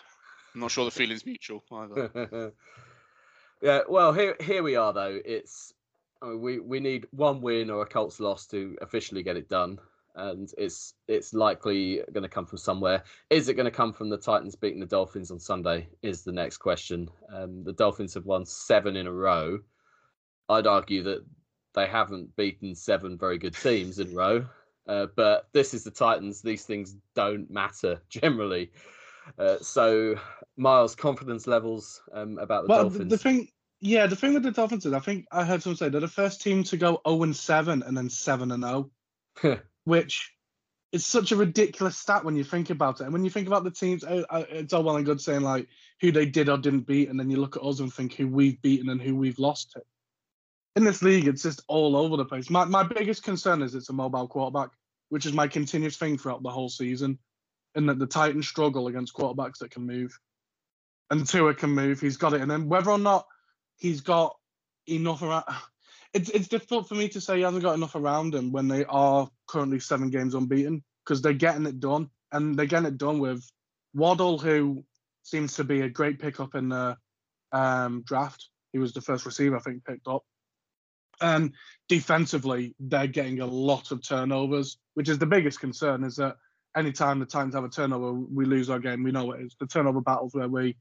[0.53, 2.53] I'm not sure the feeling's mutual either.
[3.61, 5.19] yeah, well, here here we are though.
[5.25, 5.73] It's
[6.21, 9.49] I mean, we we need one win or a Colts loss to officially get it
[9.49, 9.79] done,
[10.15, 13.03] and it's it's likely going to come from somewhere.
[13.29, 15.89] Is it going to come from the Titans beating the Dolphins on Sunday?
[16.01, 17.09] Is the next question.
[17.33, 19.59] Um, the Dolphins have won seven in a row.
[20.47, 21.25] I'd argue that
[21.75, 24.45] they haven't beaten seven very good teams in a row.
[24.87, 26.41] Uh, but this is the Titans.
[26.41, 28.71] These things don't matter generally.
[29.39, 30.15] Uh, so,
[30.55, 33.09] Miles' confidence levels um, about the Well, the, Dolphins.
[33.09, 33.47] the thing,
[33.81, 36.07] yeah, the thing with the Dolphins is, I think I heard someone say they're the
[36.07, 38.63] first team to go 0 and 7 and then 7 and
[39.43, 40.31] 0, which
[40.91, 43.05] is such a ridiculous stat when you think about it.
[43.05, 45.41] And when you think about the teams, uh, uh, it's all well and good saying
[45.41, 45.67] like
[46.01, 48.27] who they did or didn't beat, and then you look at us and think who
[48.27, 49.81] we've beaten and who we've lost to.
[50.75, 52.49] In this league, it's just all over the place.
[52.49, 54.69] My my biggest concern is it's a mobile quarterback,
[55.09, 57.17] which is my continuous thing throughout the whole season,
[57.75, 60.17] and that the Titans struggle against quarterbacks that can move
[61.09, 61.99] and Tua can move.
[61.99, 63.27] He's got it, and then whether or not
[63.77, 64.35] he's got
[64.87, 65.43] enough around,
[66.13, 68.85] it's it's difficult for me to say he hasn't got enough around him when they
[68.85, 73.19] are currently seven games unbeaten because they're getting it done, and they're getting it done
[73.19, 73.43] with
[73.93, 74.83] Waddle, who
[75.23, 76.97] seems to be a great pickup in the
[77.51, 78.49] um, draft.
[78.73, 80.23] He was the first receiver I think picked up.
[81.21, 81.53] And
[81.87, 86.03] defensively, they're getting a lot of turnovers, which is the biggest concern.
[86.03, 86.35] Is that
[86.75, 89.03] anytime the Titans have a turnover, we lose our game.
[89.03, 90.77] We know it is the turnover battles where we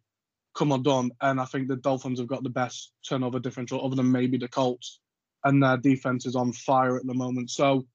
[0.55, 1.11] come undone.
[1.21, 4.49] And I think the Dolphins have got the best turnover differential, other than maybe the
[4.49, 5.01] Colts.
[5.45, 7.51] And their defense is on fire at the moment.
[7.51, 7.87] So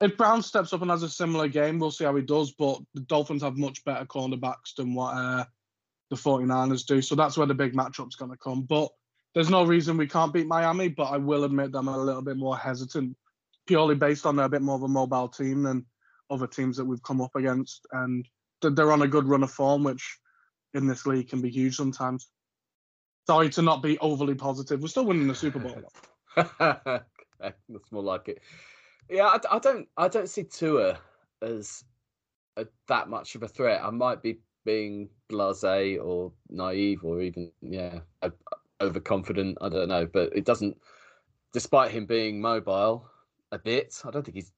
[0.00, 2.52] if Brown steps up and has a similar game, we'll see how he does.
[2.52, 5.44] But the Dolphins have much better cornerbacks than what uh,
[6.10, 7.02] the 49ers do.
[7.02, 8.62] So that's where the big matchup's going to come.
[8.62, 8.88] But
[9.34, 10.88] there's no reason we can't beat Miami.
[10.88, 13.16] But I will admit that I'm a little bit more hesitant,
[13.66, 15.86] purely based on they're a bit more of a mobile team than
[16.30, 17.86] other teams that we've come up against.
[17.92, 18.26] And
[18.62, 20.18] they're on a good run of form, which
[20.74, 22.28] in this league can be huge sometimes.
[23.26, 24.80] Sorry to not be overly positive.
[24.80, 25.82] We're still winning the Super Bowl.
[26.58, 28.40] that's more like it.
[29.08, 30.98] Yeah, I, I don't, I don't see Tua
[31.42, 31.84] as
[32.56, 33.82] a, that much of a threat.
[33.82, 38.32] I might be being blasé or naive or even yeah o-
[38.80, 39.58] overconfident.
[39.60, 40.76] I don't know, but it doesn't.
[41.52, 43.08] Despite him being mobile
[43.52, 44.52] a bit, I don't think he's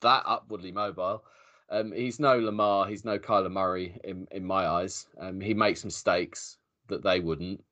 [0.00, 1.24] that upwardly mobile.
[1.70, 2.86] Um, he's no Lamar.
[2.86, 5.06] He's no Kyler Murray in in my eyes.
[5.18, 7.62] Um, he makes mistakes that they wouldn't,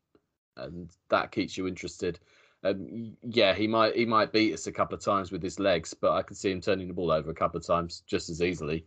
[0.56, 2.18] and that keeps you interested.
[2.62, 5.94] Um, yeah, he might he might beat us a couple of times with his legs,
[5.94, 8.40] but I can see him turning the ball over a couple of times just as
[8.42, 8.86] easily.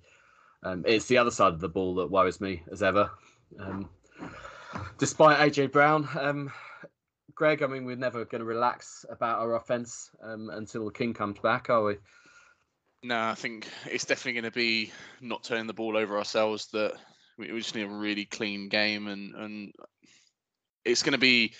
[0.63, 3.11] Um, it's the other side of the ball that worries me as ever.
[3.59, 3.89] Um,
[4.97, 6.51] despite AJ Brown, um,
[7.35, 11.13] Greg, I mean, we're never going to relax about our offense um, until the King
[11.13, 11.95] comes back, are we?
[13.01, 16.67] No, I think it's definitely going to be not turning the ball over ourselves.
[16.67, 16.93] That
[17.37, 19.73] we, we just need a really clean game, and and
[20.85, 21.53] it's going to be.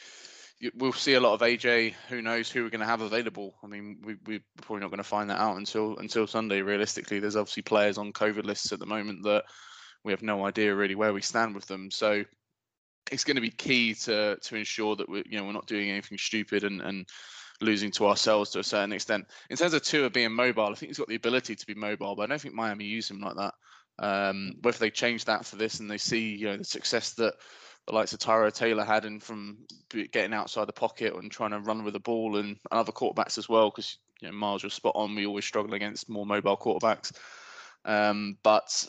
[0.75, 1.93] We'll see a lot of AJ.
[2.07, 3.55] Who knows who we're going to have available?
[3.61, 6.61] I mean, we we're probably not going to find that out until until Sunday.
[6.61, 9.43] Realistically, there's obviously players on COVID lists at the moment that
[10.05, 11.91] we have no idea really where we stand with them.
[11.91, 12.23] So
[13.11, 15.89] it's going to be key to to ensure that we you know we're not doing
[15.89, 17.07] anything stupid and and
[17.61, 19.25] losing to ourselves to a certain extent.
[19.49, 22.15] In terms of Tua being mobile, I think he's got the ability to be mobile,
[22.15, 23.53] but I don't think Miami use him like that.
[23.99, 27.35] Um, whether they change that for this and they see you know the success that
[27.85, 29.57] the likes of Tyrod Taylor had and from
[30.11, 33.37] getting outside the pocket and trying to run with the ball and, and other quarterbacks
[33.37, 35.15] as well, because you know Miles, you're spot on.
[35.15, 37.11] We always struggle against more mobile quarterbacks.
[37.85, 38.87] Um, but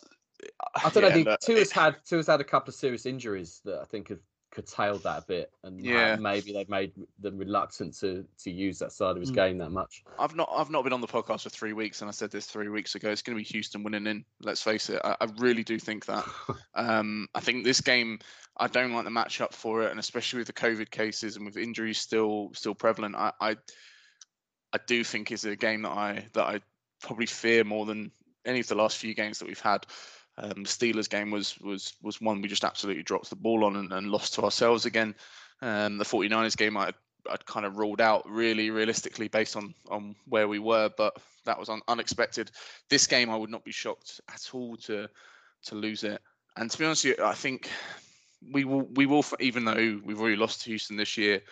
[0.77, 1.09] I don't know.
[1.09, 3.85] yeah, The, look, Tua's it- had Tua's had a couple of serious injuries that I
[3.85, 4.21] think have
[4.51, 6.15] curtailed that a bit, and Yeah.
[6.15, 9.35] maybe they've made them reluctant to to use that side of his Mm.
[9.35, 10.05] game that much.
[10.19, 12.47] I've not I've not been on the podcast for three weeks, and I said this
[12.47, 13.11] three weeks ago.
[13.11, 14.25] It's going to be Houston winning in.
[14.41, 15.01] Let's face it.
[15.05, 16.25] I, I really do think that.
[16.75, 18.19] Um, I think this game.
[18.57, 21.57] I don't like the matchup for it, and especially with the COVID cases and with
[21.57, 23.17] injuries still still prevalent.
[23.17, 23.57] I I,
[24.73, 26.61] I do think is a game that I that I
[27.01, 28.13] probably fear more than
[28.45, 29.87] any of the last few games that we've had.
[30.37, 33.93] Um, Steelers game was was was one we just absolutely dropped the ball on and,
[33.93, 35.15] and lost to ourselves again.
[35.63, 36.93] Um, the 49ers game I
[37.31, 41.59] I'd kind of ruled out really realistically based on on where we were, but that
[41.59, 42.51] was un- unexpected.
[42.91, 45.09] This game I would not be shocked at all to
[45.67, 46.21] to lose it.
[46.57, 47.71] And to be honest, you, I think
[48.53, 51.43] we will we will even though we've already lost to Houston this year,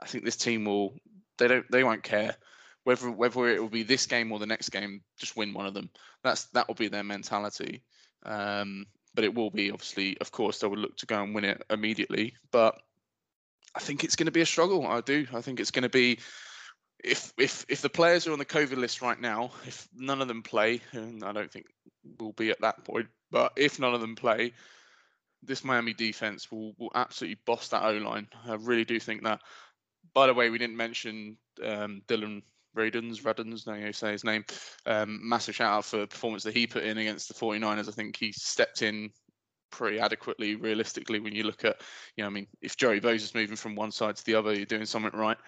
[0.00, 0.94] I think this team will
[1.38, 2.36] they don't they won't care
[2.84, 5.02] whether whether it will be this game or the next game.
[5.18, 5.90] Just win one of them.
[6.24, 7.82] That's that will be their mentality.
[8.24, 11.44] Um, but it will be obviously, of course, they will look to go and win
[11.44, 12.34] it immediately.
[12.52, 12.80] But
[13.74, 14.86] I think it's going to be a struggle.
[14.86, 15.26] I do.
[15.32, 16.18] I think it's going to be
[17.02, 20.28] if if if the players are on the COVID list right now, if none of
[20.28, 21.66] them play, and I don't think
[22.18, 24.52] we'll be at that point, but if none of them play,
[25.42, 28.28] this Miami defense will will absolutely boss that O line.
[28.46, 29.40] I really do think that.
[30.12, 32.42] By the way, we didn't mention um, Dillon
[32.76, 34.44] Radunz, Radunz, no, you say his name.
[34.86, 37.88] Um, massive shout out for the performance that he put in against the 49ers.
[37.88, 39.10] I think he stepped in
[39.70, 41.80] pretty adequately, realistically, when you look at,
[42.16, 44.52] you know, I mean, if Joey Bosa is moving from one side to the other,
[44.52, 45.38] you're doing something right.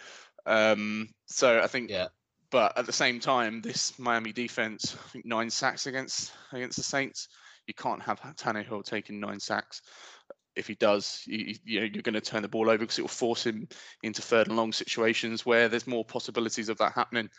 [0.46, 2.08] Um, so I think, Yeah.
[2.50, 6.84] but at the same time, this Miami defense, I think nine sacks against against the
[6.84, 7.28] Saints.
[7.66, 9.82] You can't have Tannehill taking nine sacks.
[10.54, 13.02] If he does, you, you know, you're going to turn the ball over because it
[13.02, 13.68] will force him
[14.02, 17.30] into third and long situations where there's more possibilities of that happening,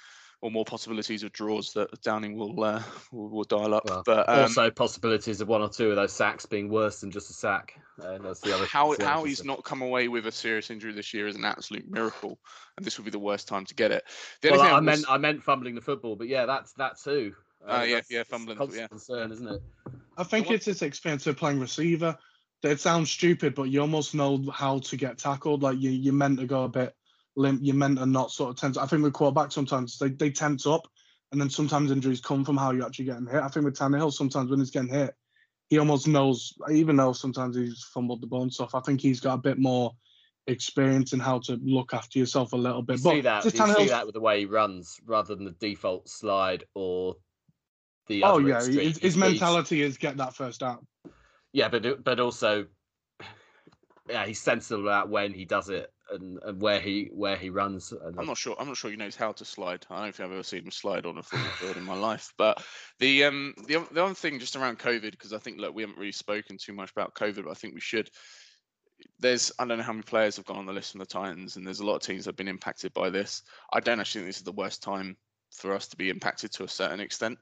[0.42, 3.84] or more possibilities of draws that Downing will uh, will, will dial up.
[3.88, 7.12] Well, but um, also possibilities of one or two of those sacks being worse than
[7.12, 7.80] just a sack.
[8.02, 8.66] Uh, that's the other.
[8.66, 9.48] how that's the other how he's concern.
[9.56, 12.40] not come away with a serious injury this year is an absolute miracle,
[12.78, 14.04] and this would be the worst time to get it.
[14.42, 16.74] The Well, only thing I was- meant I meant fumbling the football, but yeah, that's
[16.74, 17.36] that too.
[17.66, 18.88] Ah, yeah, that's- yeah, it's a fumbling, constant yeah.
[18.88, 19.62] concern, isn't it?
[20.18, 22.18] I think what- it's his experience of playing receiver.
[22.64, 25.64] It sounds stupid, but you almost know how to get tackled.
[25.64, 26.96] Like you, you're meant to go a bit
[27.36, 27.60] limp.
[27.62, 28.78] You're meant to not sort of tense.
[28.78, 30.88] I think with quarterbacks sometimes they, they tense up,
[31.32, 33.42] and then sometimes injuries come from how you're actually getting hit.
[33.42, 35.14] I think with Tannehill sometimes when he's getting hit,
[35.70, 36.54] he almost knows.
[36.72, 39.60] Even though sometimes he's fumbled the ball and stuff, I think he's got a bit
[39.60, 39.92] more
[40.48, 43.00] experience in how to look after yourself a little bit.
[43.00, 43.46] You but see that.
[43.46, 47.18] You see that with the way he runs, rather than the default slide or
[48.08, 48.24] the.
[48.24, 50.88] Oh yeah, his, his mentality is get that first down.
[51.54, 52.66] Yeah, but but also,
[54.10, 57.92] yeah, he's sensible about when he does it and, and where he where he runs.
[57.92, 58.56] And I'm not sure.
[58.60, 59.86] I'm not sure he knows how to slide.
[59.90, 62.34] I don't think I've ever seen him slide on a football field in my life.
[62.38, 62.64] But
[63.00, 66.00] the um the the other thing just around COVID because I think look we haven't
[66.00, 68.10] really spoken too much about COVID, but I think we should.
[69.20, 71.56] There's I don't know how many players have gone on the list from the Titans,
[71.56, 73.44] and there's a lot of teams that have been impacted by this.
[73.72, 75.18] I don't actually think this is the worst time
[75.52, 77.38] for us to be impacted to a certain extent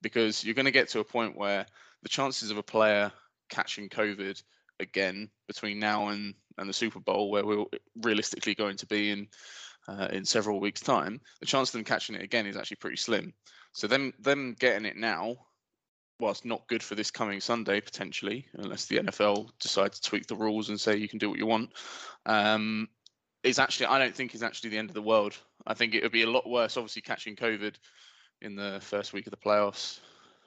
[0.00, 1.66] because you're going to get to a point where
[2.02, 3.12] the chances of a player
[3.48, 4.42] catching COVID
[4.80, 7.64] again between now and, and the Super Bowl, where we're
[8.02, 9.28] realistically going to be in
[9.88, 12.96] uh, in several weeks' time, the chance of them catching it again is actually pretty
[12.96, 13.32] slim.
[13.72, 15.36] So them them getting it now,
[16.18, 20.34] whilst not good for this coming Sunday potentially, unless the NFL decide to tweak the
[20.34, 21.70] rules and say you can do what you want,
[22.24, 22.88] um,
[23.42, 25.36] is actually I don't think is actually the end of the world.
[25.66, 27.74] I think it would be a lot worse, obviously catching COVID
[28.42, 30.00] in the first week of the playoffs.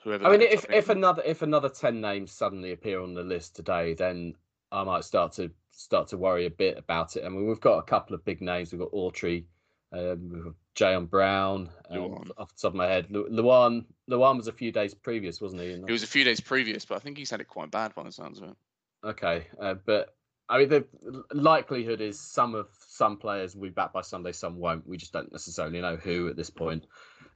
[0.04, 0.26] Whoever.
[0.26, 0.80] I mean, that ends if up being.
[0.80, 4.36] if another if another ten names suddenly appear on the list today, then
[4.72, 7.26] I might start to start to worry a bit about it.
[7.26, 8.72] I mean, we've got a couple of big names.
[8.72, 9.46] We've got Autry,
[9.92, 11.70] um, we've got Jayon Brown.
[11.90, 15.42] Um, off the top of my head, Lu- Luan Luan was a few days previous,
[15.42, 15.72] wasn't he?
[15.72, 17.94] And- it was a few days previous, but I think he's had it quite bad
[17.96, 18.56] by the sounds of it.
[19.04, 20.16] Okay, uh, but
[20.50, 20.86] I mean, the
[21.32, 24.88] likelihood is some of some players will be back by Sunday, some won't.
[24.88, 26.86] We just don't necessarily know who at this point.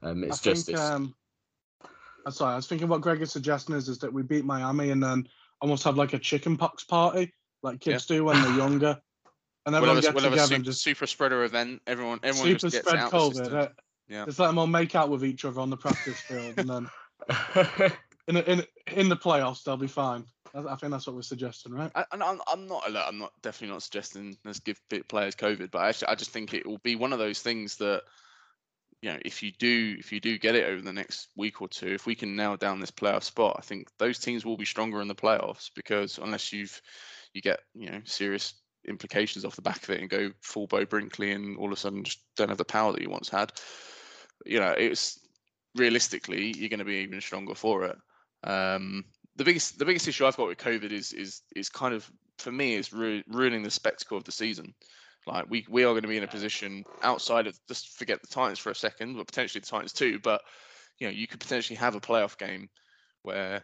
[0.02, 1.16] Um, it's I just think, it's, um, I'm
[2.32, 5.04] sorry, I was thinking what Greg is suggesting is, is that we beat Miami and
[5.04, 5.28] then
[5.62, 9.00] almost have like a chicken pox party, like kids do when they're younger.
[9.66, 11.82] And We'll everyone a, gets we'll have a together super, and just super spreader event.
[11.88, 13.54] Everyone, everyone super just gets spread out COVID.
[13.54, 13.70] uh,
[14.10, 14.26] Yeah.
[14.26, 16.90] Just let them all make out with each other on the practice field, and then
[18.28, 20.26] in in in the playoffs they'll be fine.
[20.54, 21.90] I, I think that's what we're suggesting, right?
[21.96, 22.84] I, and I'm, I'm not.
[22.94, 26.54] I'm not definitely not suggesting let's give bit players COVID, but actually, I just think
[26.54, 28.04] it will be one of those things that,
[29.04, 31.68] you know, if you do if you do get it over the next week or
[31.68, 34.64] two, if we can nail down this playoff spot, I think those teams will be
[34.64, 36.82] stronger in the playoffs because unless you've
[37.34, 38.54] you get you know serious
[38.88, 41.76] implications off the back of it and go full Bo Brinkley and all of a
[41.76, 43.52] sudden just don't have the power that you once had,
[44.46, 45.20] you know, it's
[45.76, 47.98] realistically you're going to be even stronger for it.
[48.50, 49.04] Um,
[49.36, 52.54] the biggest the biggest issue I've got with COVID is is is kind of for
[52.54, 54.74] me is ru- ruining the spectacle of the season.
[55.28, 58.28] Like we we are going to be in a position outside of just forget the
[58.28, 60.20] Titans for a second, but potentially the Titans too.
[60.22, 60.42] But
[61.00, 62.70] you know you could potentially have a playoff game
[63.22, 63.64] where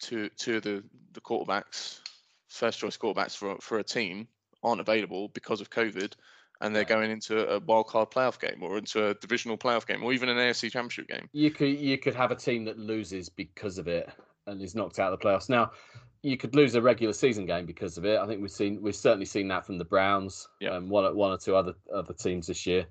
[0.00, 2.00] two two of the the quarterbacks,
[2.48, 4.28] first choice quarterbacks for for a team
[4.62, 6.12] aren't available because of COVID,
[6.60, 10.02] and they're going into a wild card playoff game or into a divisional playoff game
[10.02, 11.28] or even an AFC Championship game.
[11.32, 14.10] You could you could have a team that loses because of it
[14.46, 15.48] and is knocked out of the playoffs.
[15.48, 15.70] Now,
[16.24, 18.18] you could lose a regular season game because of it.
[18.18, 20.48] I think we've seen we've certainly seen that from the Browns.
[20.58, 20.70] Yeah.
[20.70, 22.86] Um, one or- one or two other other teams this year.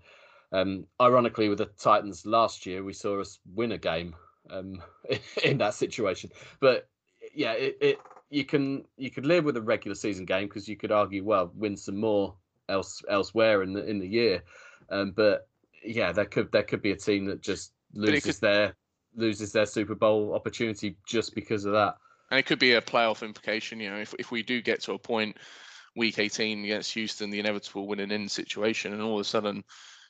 [0.51, 4.15] Um, ironically, with the Titans last year, we saw us win a game
[4.51, 4.83] um,
[5.43, 6.29] in that situation.
[6.59, 6.87] But
[7.33, 10.77] yeah, it, it you can you could live with a regular season game because you
[10.77, 12.35] could argue, well, win some more
[12.69, 14.43] else elsewhere in the in the year.
[14.91, 15.47] Um, but
[15.83, 18.75] yeah, there could there could be a team that just loses could- their
[19.15, 21.95] loses their Super Bowl opportunity just because of that.
[22.31, 23.79] And it could be a playoff implication.
[23.79, 25.37] You know, if if we do get to a point,
[25.95, 29.63] week 18 against Houston, the inevitable win and in situation, and all of a sudden,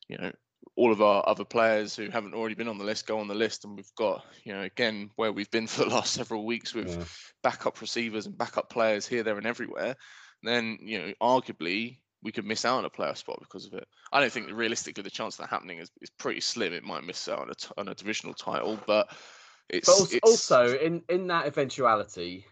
[0.08, 0.32] you know,
[0.76, 3.36] all of our other players who haven't already been on the list go on the
[3.36, 6.74] list, and we've got, you know, again where we've been for the last several weeks
[6.74, 7.04] with Yeah.
[7.44, 9.96] backup receivers and backup players here, there, and everywhere.
[10.42, 12.00] Then you know, arguably.
[12.26, 13.86] We could miss out on a playoff spot because of it.
[14.14, 16.72] I don't think realistically the chance of that happening is, is pretty slim.
[16.72, 19.10] It might miss out on a, t- on a divisional title, but
[19.70, 22.46] it's, But also, it's in in that eventuality,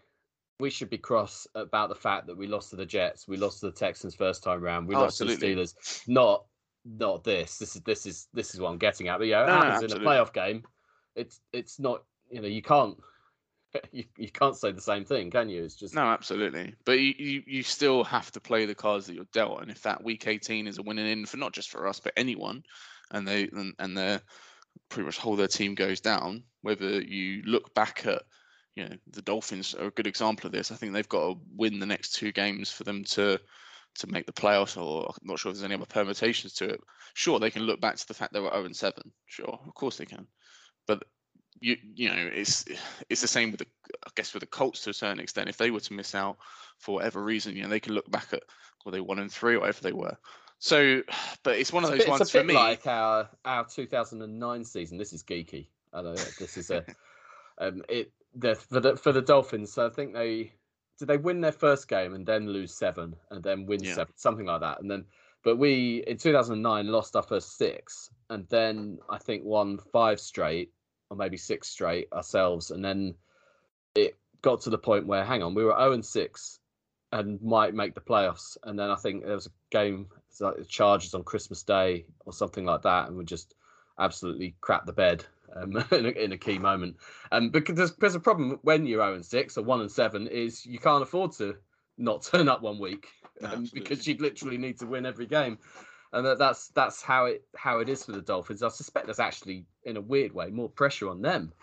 [0.58, 3.60] we should be cross about the fact that we lost to the Jets, we lost
[3.60, 5.54] to the Texans first time round, we Oh, lost absolutely.
[5.54, 6.08] to the Steelers.
[6.08, 6.44] Not
[6.84, 7.58] not this.
[7.58, 9.18] This is this is this is what I'm getting at.
[9.18, 10.62] But yeah, it No, no, happens in a playoff game.
[11.14, 12.96] It's it's not you know you can't
[13.92, 15.64] you, you can't say the same thing, can you?
[15.64, 16.74] It's just No, absolutely.
[16.84, 19.62] But you, you, you still have to play the cards that you're dealt.
[19.62, 22.12] And if that week 18 is a winning in for not just for us, but
[22.16, 22.62] anyone,
[23.10, 24.20] and they and, and their
[24.88, 28.22] pretty much whole their team goes down, whether you look back at
[28.74, 30.70] you know the Dolphins are a good example of this.
[30.70, 33.38] I think they've got to win the next two games for them to
[33.94, 36.80] to make the playoffs, or I'm not sure if there's any other permutations to it.
[37.14, 39.02] Sure, they can look back to the fact they were 0 and 7.
[39.26, 40.26] Sure, of course they can.
[40.86, 41.04] But
[41.60, 42.64] you you know it's
[43.08, 43.66] it's the same with the
[44.06, 45.48] I guess with the Colts to a certain extent.
[45.48, 46.38] If they were to miss out
[46.78, 48.42] for whatever reason, you know they can look back at
[48.84, 50.16] well they one and three or whatever they were.
[50.62, 51.02] So,
[51.42, 52.54] but it's one of it's those bit, ones it's a for bit me.
[52.54, 54.96] like our our 2009 season.
[54.96, 55.66] This is geeky.
[55.92, 56.84] I know this is a
[57.58, 59.72] um it the for the for the Dolphins.
[59.72, 60.52] So I think they
[60.98, 63.94] did they win their first game and then lose seven and then win Yeah.
[63.94, 65.04] seven something like that and then
[65.42, 70.70] but we in 2009 lost our first six and then I think won five straight
[71.10, 73.14] or maybe six straight ourselves and then
[73.96, 76.60] it got to the point where hang on we were 0 and 6
[77.10, 80.56] and might make the playoffs and then I think there was a game it's like
[80.56, 83.54] the Chargers on Christmas Day or something like that and we just
[83.98, 86.96] absolutely crap the bed um, in, a, in a key moment
[87.30, 90.26] um, because there's, there's a problem when you're 0 and 6 or 1 and 7
[90.28, 91.56] is you can't afford to
[91.98, 93.08] not turn up one week
[93.42, 95.58] um, because you literally need to win every game.
[96.12, 98.62] And that, that's that's how it how it is for the Dolphins.
[98.62, 101.54] I suspect there's actually, in a weird way, more pressure on them,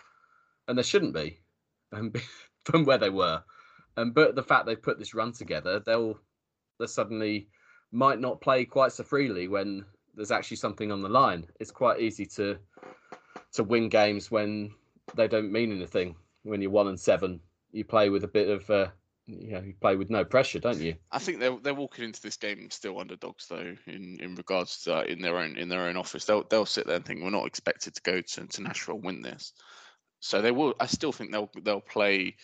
[0.66, 1.38] and there shouldn't be,
[1.92, 2.12] um,
[2.64, 3.42] from where they were.
[3.96, 6.18] Um, but the fact they've put this run together, they'll
[6.78, 7.48] they're suddenly
[7.92, 11.46] might not play quite so freely when there's actually something on the line.
[11.58, 12.58] It's quite easy to
[13.52, 14.70] to win games when
[15.14, 16.16] they don't mean anything.
[16.42, 17.40] When you're one and seven,
[17.72, 18.88] you play with a bit of uh,
[19.26, 20.94] you know you play with no pressure, don't you?
[21.10, 24.90] I think they're they're walking into this game still underdogs though in, in regards to
[24.90, 26.24] that in their own in their own office.
[26.24, 29.04] They'll they'll sit there and think we're not expected to go to, to Nashville and
[29.04, 29.52] win this.
[30.20, 32.36] So they will I still think they'll they'll play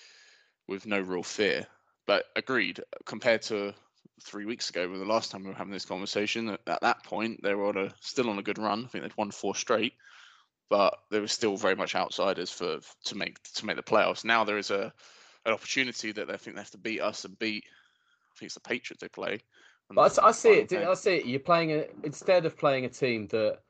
[0.69, 1.67] with no real fear.
[2.07, 3.75] But agreed, compared to
[4.23, 7.05] three weeks ago when the last time we were having this conversation, at, at that
[7.05, 8.85] point they were on a still on a good run.
[8.85, 9.95] I think they'd won four straight.
[10.69, 14.25] But they were still very much outsiders for to make to make the playoffs.
[14.25, 14.93] Now there is a
[15.45, 17.65] an opportunity that they think they have to beat us and beat.
[17.65, 19.39] I think it's the Patriots they play.
[19.89, 20.69] But I, I see it.
[20.69, 20.89] game.
[20.89, 21.27] I see it.
[21.27, 23.61] You're playing a instead of playing a team that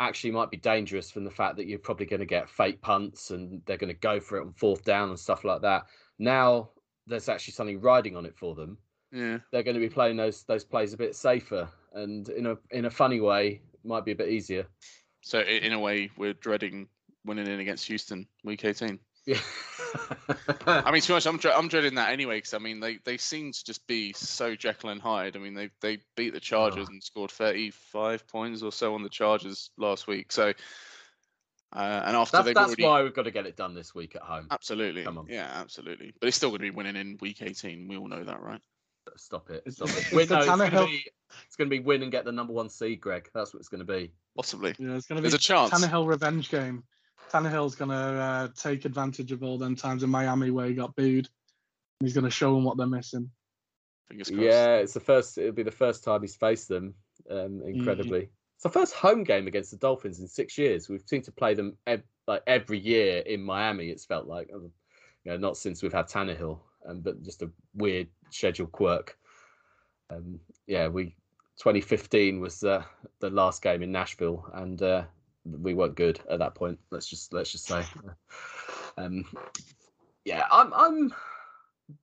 [0.00, 3.30] actually might be dangerous from the fact that you're probably going to get fake punts
[3.30, 5.84] and they're going to go for it on fourth down and stuff like that.
[6.18, 6.70] Now
[7.06, 8.78] there's actually something riding on it for them.
[9.12, 12.56] Yeah, They're going to be playing those those plays a bit safer and in a
[12.70, 14.66] in a funny way might be a bit easier.
[15.22, 16.88] so in a way, we're dreading
[17.24, 18.98] winning in against Houston week 18.
[19.26, 19.38] Yeah.
[20.66, 23.16] I mean, to be honest, I'm, I'm dreading that anyway because I mean, they, they
[23.18, 25.36] seem to just be so Jekyll and Hyde.
[25.36, 29.08] I mean, they they beat the Chargers and scored 35 points or so on the
[29.08, 30.32] Chargers last week.
[30.32, 30.52] So,
[31.74, 34.16] uh, and after that's that's already why we've got to get it done this week
[34.16, 34.46] at home.
[34.50, 35.26] absolutely, Come on.
[35.28, 37.86] yeah, absolutely, but it's still going to be winning in week 18.
[37.88, 38.60] We all know that, right?
[39.16, 39.62] Stop it.
[39.66, 40.12] It's- Stop it.
[40.12, 41.04] Win, no, it's going to be
[41.46, 43.28] it's going to be win and get the number one seed, Greg.
[43.34, 44.12] That's what it's going to be.
[44.36, 44.74] Possibly.
[44.78, 45.72] Yeah, it's gonna be There's a chance.
[45.72, 46.84] Tannehill revenge game.
[47.30, 51.28] Tannehill's gonna uh, take advantage of all them times in Miami where he got booed.
[52.00, 53.30] He's gonna show them what they're missing.
[54.08, 54.42] Fingers crossed.
[54.42, 55.36] Yeah, it's the first.
[55.38, 56.94] It'll be the first time he's faced them.
[57.28, 60.88] Um, incredibly, it's the first home game against the Dolphins in six years.
[60.88, 63.90] We've seemed to play them ev- like every year in Miami.
[63.90, 64.70] It's felt like, um,
[65.24, 69.16] you know, not since we've had Tannehill, um, but just a weird schedule quirk.
[70.10, 71.16] Um, yeah, we
[71.58, 72.84] 2015 was the
[73.20, 75.04] the last game in Nashville, and uh,
[75.44, 76.78] we weren't good at that point.
[76.90, 77.84] Let's just let's just say.
[78.96, 79.24] Um,
[80.24, 81.14] yeah, I'm I'm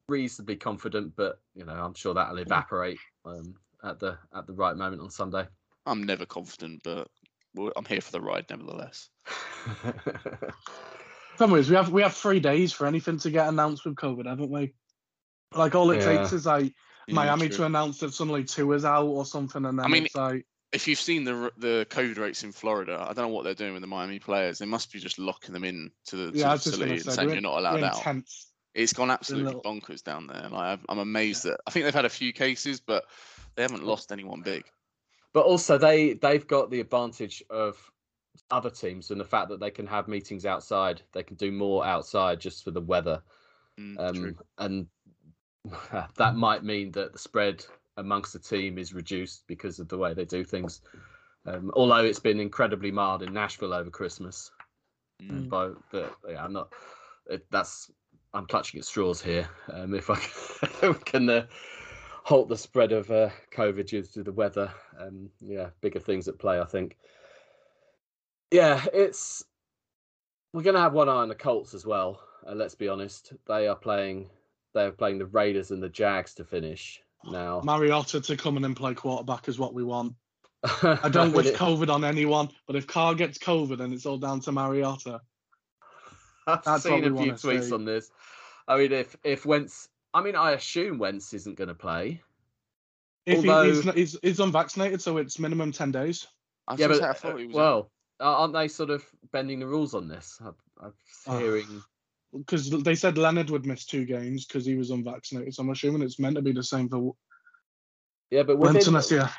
[0.08, 4.78] reasonably confident, but you know I'm sure that'll evaporate um, at the at the right
[4.78, 5.46] moment on Sunday.
[5.86, 7.10] I'm never confident, but
[7.76, 9.10] I'm here for the ride nevertheless.
[11.38, 14.26] Problem is, we have we have three days for anything to get announced with COVID,
[14.28, 14.74] haven't we?
[15.54, 16.18] Like all it Yeah.
[16.18, 16.74] takes is like
[17.08, 17.58] Yeah, Miami true.
[17.58, 20.46] to announce that suddenly two is out or something, and then I mean, it's like
[20.72, 23.74] if you've seen the the COVID rates in Florida, I don't know what they're doing
[23.74, 24.58] with the Miami players.
[24.60, 26.86] They must be just locking them in to the, to yeah, I the just facility
[26.90, 27.98] gonna and say saying you're not allowed out.
[27.98, 28.48] intense.
[28.74, 30.50] It's gone absolutely little- bonkers down there.
[30.50, 33.06] Like I'm, I'm amazed that I think they've had a few cases, but
[33.56, 34.64] they haven't lost anyone big.
[35.34, 37.78] But also, they they've got the advantage of
[38.52, 41.02] other teams and the fact that they can have meetings outside.
[41.14, 43.22] They can do more outside just for the weather,
[43.80, 44.88] Mm, um, and
[46.18, 47.66] that might mean that the spread
[47.98, 50.82] amongst the team is reduced because of the way they do things.
[51.46, 54.52] Um, although it's been incredibly mild in Nashville over Christmas,
[55.32, 55.50] Mm.
[55.50, 56.74] by but yeah, I'm not.
[57.30, 57.92] It, that's
[58.34, 59.48] I'm clutching at straws here.
[59.72, 60.16] Um, if I
[61.06, 61.46] can, uh,
[62.24, 66.40] halt the spread of uh, COVID due to the weather, um, yeah, bigger things at
[66.40, 66.60] play.
[66.60, 66.98] I think.
[68.52, 69.44] Yeah, it's
[70.54, 72.22] we're going to have one eye on the Colts as well.
[72.48, 74.30] Uh, let's be honest, they are playing.
[74.74, 77.62] They are playing the Raiders and the Jags to finish now.
[77.64, 80.14] Mariota to come in and play quarterback is what we want.
[80.84, 84.18] I don't wish It- COVID on anyone, but if Carr gets COVID then it's all
[84.18, 85.22] down to Mariota,
[86.48, 87.74] I've That's seen a few tweets see.
[87.74, 88.12] on this.
[88.68, 92.22] I mean, if if Wentz, I mean, I assume Wentz isn't going to play.
[93.26, 96.28] if Although- he, he's, he's he's unvaccinated, so it's minimum ten days.
[96.68, 99.94] I yeah, but I thought he was well, aren't they sort of bending the rules
[99.94, 100.40] on this?
[100.42, 100.94] I'm, I'm
[101.28, 101.38] Oh.
[101.38, 101.84] hearing.
[102.34, 105.54] Because they said Leonard would miss two games because he was unvaccinated.
[105.54, 107.16] So I'm assuming it's meant to be the same for
[108.30, 109.30] Yeah, but within, yeah.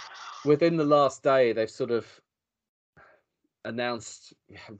[0.45, 2.07] within the last day, they've sort of
[3.67, 4.33] announced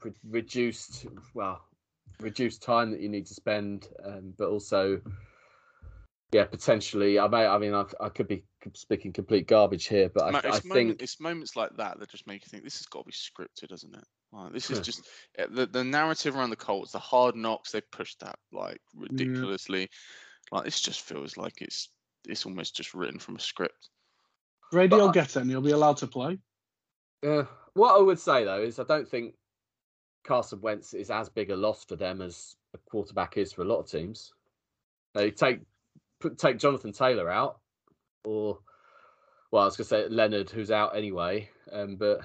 [0.03, 1.61] re- reduced, well,
[2.19, 4.99] reduced time that you need to spend, um, but also,
[6.31, 7.19] yeah, potentially.
[7.19, 10.47] I may, I mean, I, I could be speaking complete garbage here, but Mo- I,
[10.47, 12.85] I it's, moment, think it's moments like that that just make you think this has
[12.85, 14.03] got to be scripted, doesn't it?
[14.33, 15.07] Like, this is just
[15.39, 19.89] uh, the the narrative around the Colts, the hard knocks they pushed that like ridiculously.
[20.51, 21.89] Like this just feels like it's
[22.27, 23.89] it's almost just written from a script.
[24.71, 26.39] Brady But will get it and he'll be allowed to play.
[27.23, 27.43] Yeah.
[27.73, 29.35] What I would say though is I don't think
[30.25, 33.65] Carson Wentz is as big a loss for them as a quarterback is for a
[33.65, 34.33] lot of teams.
[35.13, 35.67] They take put,
[36.37, 37.59] take Jonathan Taylor out,
[38.23, 38.59] or
[39.51, 41.49] well, I was gonna say Leonard, who's out anyway.
[41.71, 42.21] Um, but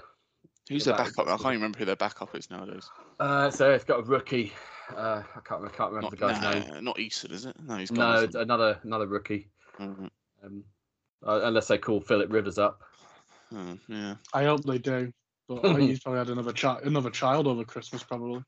[0.69, 1.27] Who's their that- backup?
[1.27, 2.89] I can't even remember who their backup is nowadays.
[3.21, 4.53] uh, so they've got a rookie.
[4.97, 6.85] Uh, I can't, I can't remember Not, the guy's nah, name.
[6.85, 7.57] not Eason, is it?
[7.61, 7.99] No, he's gone.
[8.11, 8.43] No, isn't it's he?
[8.43, 9.49] another another rookie.
[9.79, 10.11] Mhm.
[10.45, 10.65] Um,
[11.27, 12.81] uh, unless they call Philip Rivers up.
[13.55, 14.15] Oh, yeah.
[14.35, 15.13] I hope they do.
[15.49, 18.43] But he's probably had another child another child over Christmas probably.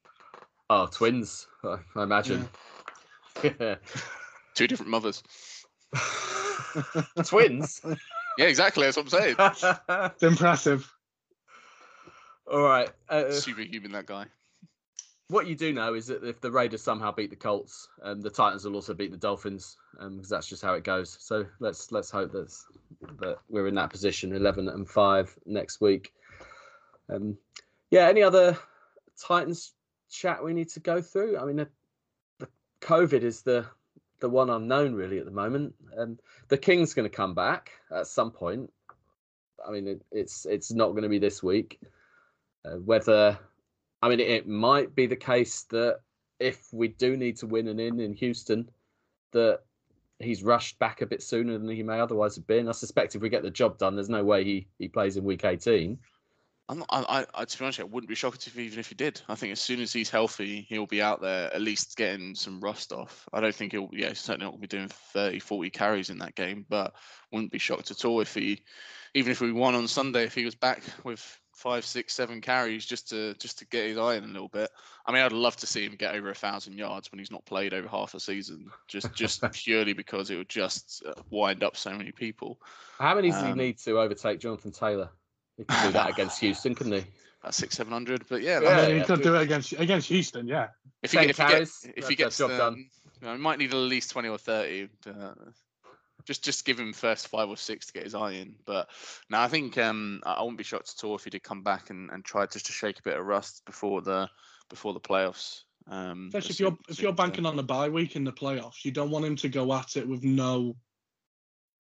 [0.71, 2.49] Oh, twins, I I imagine.
[4.55, 5.23] Two different mothers.
[7.25, 7.81] twins.
[8.39, 8.85] Yeah, exactly.
[8.85, 9.37] That's what I'm saying.
[9.89, 10.91] It's impressive.
[12.51, 12.91] All right.
[13.09, 14.27] Uh, Superhuman, that guy.
[15.29, 18.31] what you do know is that if the Raiders somehow beat the Colts, um, the
[18.31, 21.17] Titans will also beat the Dolphins, because that's just how it goes.
[21.21, 22.67] So let's let's hope that's
[23.21, 26.13] that we're in that position, eleven and five next week.
[27.09, 27.39] Um,
[27.91, 28.09] yeah.
[28.09, 28.59] Any other
[29.21, 29.73] Titans
[30.11, 31.39] chat we need to go through?
[31.39, 31.69] I mean, the,
[32.39, 32.49] the
[32.81, 33.67] COVID is the
[34.25, 35.75] the one unknown really at the moment.
[35.99, 36.19] Um,
[36.49, 38.73] the King's going to come back at some point.
[39.67, 41.79] I mean, it, it's it's not going to be this week.
[42.65, 43.39] Uh, whether
[44.01, 46.01] I mean, it might be the case that
[46.41, 48.71] if we do need to win an in in Houston,
[49.33, 49.61] that
[50.21, 52.67] he's rushed back a bit sooner than he may otherwise have been.
[52.67, 55.25] I suspect if we get the job done, there's no way he, he plays in
[55.25, 55.99] week 18.
[56.69, 58.95] I'm not, I, I, to be honest, I wouldn't be shocked if even if he
[58.95, 59.21] did.
[59.29, 62.61] I think as soon as he's healthy, he'll be out there at least getting some
[62.61, 63.29] rust off.
[63.33, 66.35] I don't think he'll, yeah, he's certainly not be doing 30, 40 carries in that
[66.35, 66.95] game, but
[67.31, 68.63] wouldn't be shocked at all if he,
[69.15, 71.21] even if we won on Sunday, if he was back with
[71.55, 74.71] five, six, seven carries just to just to get his eye in a little bit.
[75.07, 77.45] I mean, I'd love to see him get over a thousand yards when he's not
[77.45, 81.77] played over half a season, just just purely because it would just uh, wind up
[81.77, 82.59] so many people.
[82.99, 85.11] How many does he Um, need to overtake Jonathan Taylor?
[85.57, 87.05] He can do that against Houston, couldn't he?
[87.41, 90.09] About six, seven hundred, but yeah, Yeah, I that's- yeah, could do it against against
[90.09, 90.69] Houston, yeah.
[91.03, 92.73] if he, Ten get- if he carries, gets if he that's- gets that's job done.
[92.75, 92.91] um,
[93.21, 94.89] you know, might need at least twenty or thirty.
[95.03, 95.35] To,
[96.25, 98.55] just just give him first five or six to get his eye in.
[98.65, 98.89] But
[99.29, 101.63] now I think um, I I wouldn't be shocked at all if he did come
[101.63, 104.29] back and, and try just to shake a bit of rust before the
[104.71, 105.61] before the playoffs.
[105.87, 108.91] Um, Especially if you're if you're banking on the bye week in the playoffs, you
[108.91, 110.75] don't want him to go at it with no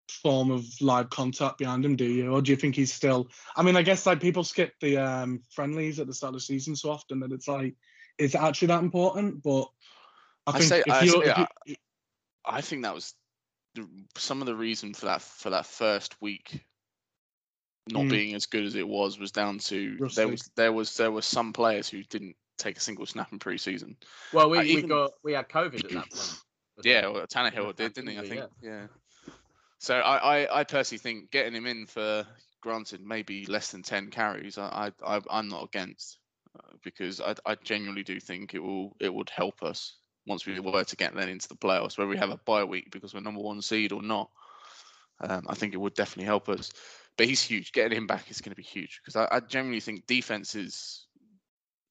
[0.09, 2.30] form of live contact behind him, do you?
[2.32, 3.28] Or do you think he's still?
[3.57, 6.40] I mean, I guess like people skip the um, friendlies at the start of the
[6.40, 7.74] season so often that it's like,
[8.18, 9.42] is it actually that important?
[9.42, 9.64] But
[10.46, 11.46] I I think say- if I you, say- if you
[12.46, 13.14] I- I think that was
[13.74, 16.61] the, some of the reason for that for that first week
[17.90, 18.11] not Mm.
[18.11, 21.20] being as good as it was was down to there was there was there were
[21.22, 23.96] some players who didn't take a single snap in pre-season.
[24.32, 26.40] Well, we, Uh, we even- got we had COVID at that point.
[26.82, 27.12] Yeah, well.
[27.14, 28.16] well, Tannehill did, didn't he?
[28.16, 28.50] I absolutely, think.
[28.62, 28.86] Yeah.
[29.79, 32.27] So I, I, I personally think getting him in for
[32.61, 36.18] granted maybe less than ten carries, I, I, I'm not against
[36.59, 39.97] uh, because I, I genuinely do think it will it would help us
[40.27, 42.91] once we were to get then into the playoffs, whether we have a bye week
[42.91, 44.31] because we're number one seed or not.
[45.20, 46.72] Um, I think it would definitely help us.
[47.16, 47.72] But he's huge.
[47.72, 51.07] Getting him back is going to be huge because I, I genuinely think defenses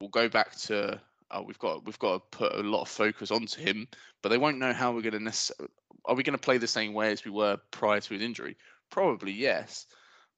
[0.02, 1.00] will go back to
[1.32, 3.88] oh, we've got we've got to put a lot of focus onto him,
[4.22, 5.72] but they won't know how we're going to necessarily.
[6.06, 8.58] Are we going to play the same way as we were prior to his injury?
[8.89, 9.88] Probably yes,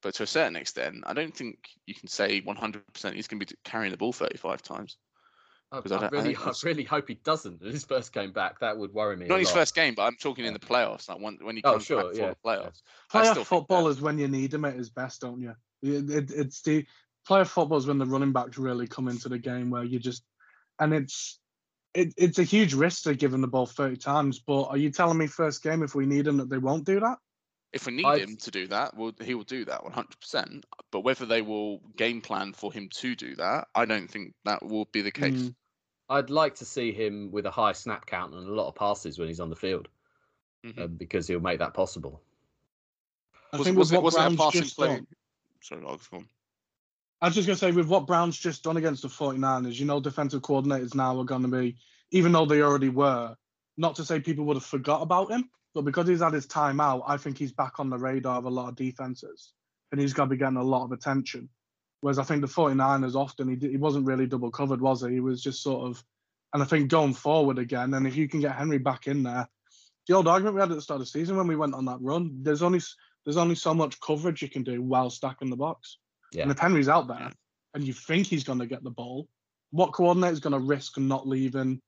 [0.02, 3.46] but to a certain extent, I don't think you can say 100% he's going to
[3.46, 4.96] be carrying the ball 35 times.
[5.72, 7.62] I, 'Cause I I I really, think I, really hope he doesn't.
[7.62, 9.28] in His first game back, that would worry me.
[9.28, 9.52] Not a his lot.
[9.52, 11.08] first game, but I'm talking in the playoffs.
[11.08, 12.82] Like when when he Oh, comes sure, back for the playoffs.
[13.12, 15.54] I player still football is when you need him at his best, don't you?
[15.82, 16.86] It, it, it's the
[17.26, 20.24] player football is when the running backs really come into the game where you just
[20.78, 21.40] and it's
[21.96, 24.38] it, it's a huge risk to give him the ball 30 times.
[24.38, 27.00] But are you telling me first game if we need him that they won't do
[27.00, 27.18] that?
[27.72, 30.64] If we need I've- him to do that, well, he will do that 100%.
[30.92, 34.62] But whether they will game plan for him to do that, I don't think that
[34.64, 35.34] will be the case.
[35.42, 35.54] Mm.
[36.08, 39.18] I'd like to see him with a high snap count and a lot of passes
[39.18, 39.88] when he's on the field,
[40.64, 40.80] Mhm.
[40.80, 42.22] um, because he'll make that possible.
[43.52, 44.88] I Was, think was with it was it a passing play?
[44.88, 45.06] done,
[45.62, 46.28] Sorry, I'll go on.
[47.20, 49.86] I was just going to say, with what Brown's just done against the 49ers, you
[49.86, 51.76] know, defensive coordinators now are going to be,
[52.10, 53.34] even though they already were,
[53.78, 56.80] not to say people would have forgot about him, but because he's had his time
[56.80, 59.52] out, I think he's back on the radar of a lot of defenses
[59.92, 61.48] and he's going to be getting a lot of attention.
[62.00, 65.14] Whereas I think the 49ers often, he, he wasn't really double covered, was he?
[65.14, 66.04] He was just sort of,
[66.52, 69.48] and I think going forward again, and if you can get Henry back in there,
[70.06, 71.86] the old argument we had at the start of the season when we went on
[71.86, 72.80] that run, there's only
[73.24, 75.98] there's only so much coverage you can do while stacking the box.
[76.32, 76.42] Yeah.
[76.42, 77.30] And if Henry's out there
[77.74, 79.28] and you think he's going to get the ball,
[79.70, 81.80] what coordinator is going to risk not leaving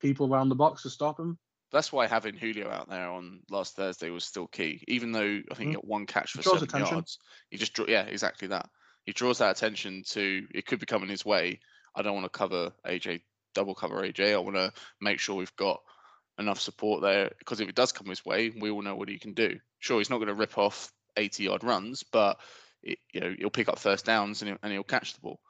[0.00, 1.38] people around the box to stop him?
[1.70, 4.82] That's why having Julio out there on last Thursday was still key.
[4.88, 5.70] Even though I think Mhm.
[5.70, 6.94] he got one catch for seven attention.
[6.96, 7.18] yards,
[7.50, 8.70] he just draw, yeah, exactly that.
[9.04, 11.60] He draws that attention to it could be coming his way.
[11.94, 13.22] I don't want to cover AJ,
[13.54, 14.32] double cover AJ.
[14.32, 15.80] I want to make sure we've got
[16.38, 19.18] enough support there because if it does come his way, we all know what he
[19.18, 19.58] can do.
[19.78, 22.40] Sure, he's not going to rip off 80 yard runs, but
[22.82, 25.40] it, you know he'll pick up first downs and he'll, and he'll catch the ball.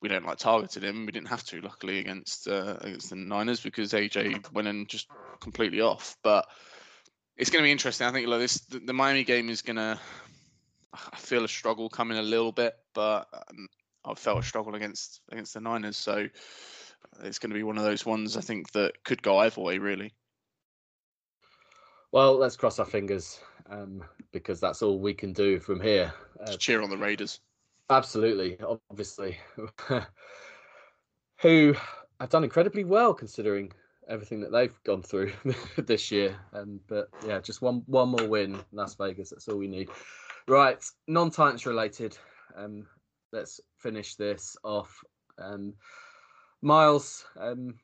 [0.00, 1.04] We don't like targeted him.
[1.04, 5.08] We didn't have to, luckily, against uh, against the Niners because AJ went and just
[5.40, 6.16] completely off.
[6.22, 6.46] But
[7.36, 8.06] it's going to be interesting.
[8.06, 9.98] I think like this, the, the Miami game is going to.
[10.92, 13.68] I feel a struggle coming a little bit, but um,
[14.04, 15.96] I felt a struggle against against the Niners.
[15.96, 16.28] So
[17.22, 19.78] it's going to be one of those ones I think that could go either way,
[19.78, 20.12] really.
[22.12, 23.38] Well, let's cross our fingers
[23.70, 24.02] um,
[24.32, 26.12] because that's all we can do from here.
[26.44, 27.40] Uh, cheer on the Raiders.
[27.88, 28.58] absolutely,
[28.90, 29.38] obviously,
[31.40, 31.74] who
[32.20, 33.72] have done incredibly well considering
[34.08, 35.32] everything that they've gone through
[35.78, 36.36] this year.
[36.52, 39.30] Um, but yeah, just one one more win, Las Vegas.
[39.30, 39.88] That's all we need.
[40.48, 42.18] Right, non-Titans related.
[42.56, 42.86] Um,
[43.32, 45.02] let's finish this off.
[45.38, 45.74] Um,
[46.62, 47.74] Miles, um,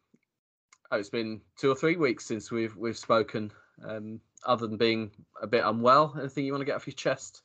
[0.91, 3.53] oh, it's been two or three weeks since we've we've spoken.
[3.85, 5.11] Um, other than being
[5.41, 7.43] a bit unwell, anything you want to get off your chest?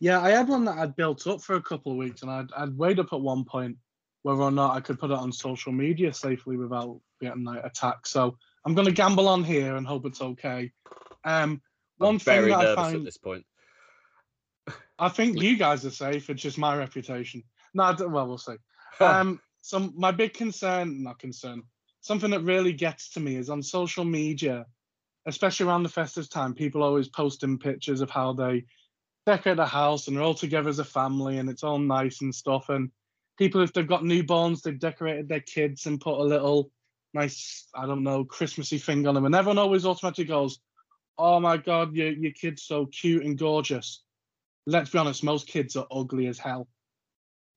[0.00, 2.52] Yeah, I had one that I'd built up for a couple of weeks, and I'd,
[2.56, 3.76] I'd weighed up at one point
[4.22, 8.08] whether or not I could put it on social media safely without getting like, attacked.
[8.08, 10.72] So I'm going to gamble on here and hope it's okay.
[11.24, 11.62] Um,
[11.98, 13.46] one I'm thing very that I nervous at this point.
[14.98, 16.28] I think you guys are safe.
[16.28, 17.42] It's just my reputation.
[17.72, 18.56] No, well, we'll see.
[19.00, 21.62] um, so my big concern, not concern,
[22.00, 24.66] something that really gets to me is on social media,
[25.26, 28.64] especially around the festive time, people always posting pictures of how they
[29.26, 32.34] decorate the house and they're all together as a family and it's all nice and
[32.34, 32.68] stuff.
[32.68, 32.90] And
[33.38, 36.70] people, if they've got newborns, they've decorated their kids and put a little
[37.12, 39.26] nice, I don't know, Christmassy thing on them.
[39.26, 40.58] And everyone always automatically goes,
[41.18, 44.02] Oh my God, your, your kid's so cute and gorgeous.
[44.66, 46.66] Let's be honest, most kids are ugly as hell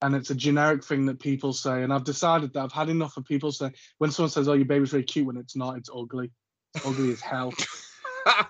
[0.04, 1.82] and it's a generic thing that people say.
[1.82, 4.66] And I've decided that I've had enough of people say when someone says, "Oh, your
[4.66, 6.30] baby's very cute," when it's not, it's ugly,
[6.86, 7.54] ugly as hell.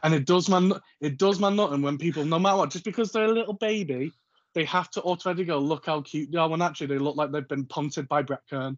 [0.04, 2.86] And it does my nu- it does my nothing when people, no matter what, just
[2.86, 4.12] because they're a little baby,
[4.54, 7.32] they have to automatically go, "Look how cute they are." When actually they look like
[7.32, 8.78] they've been punted by Brett Kern.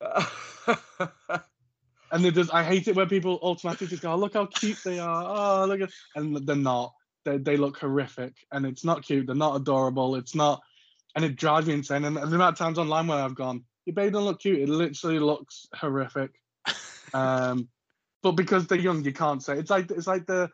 [2.12, 4.78] And they just, I hate it when people automatically just go, oh, "Look how cute
[4.84, 6.92] they are." Oh, look at, and they're not.
[7.24, 9.26] they, they look horrific, and it's not cute.
[9.26, 10.16] They're not adorable.
[10.16, 10.60] It's not,
[11.16, 12.04] and it drives me insane.
[12.04, 14.60] And the amount of times online where I've gone, your baby don't look cute.
[14.60, 16.32] It literally looks horrific.
[17.14, 17.68] um,
[18.22, 20.50] but because they're young, you can't say it's like it's like the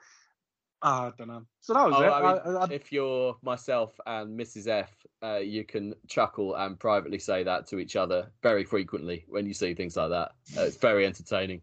[0.81, 1.45] I don't know.
[1.61, 2.09] So that was Oh, it.
[2.09, 4.69] I mean, I, I, if you're myself and Mrs.
[4.69, 4.93] F,
[5.23, 9.55] uh, you can chuckle and privately say that to each other very frequently when you
[9.55, 10.33] see things like that.
[10.57, 11.63] Uh, it's very entertaining.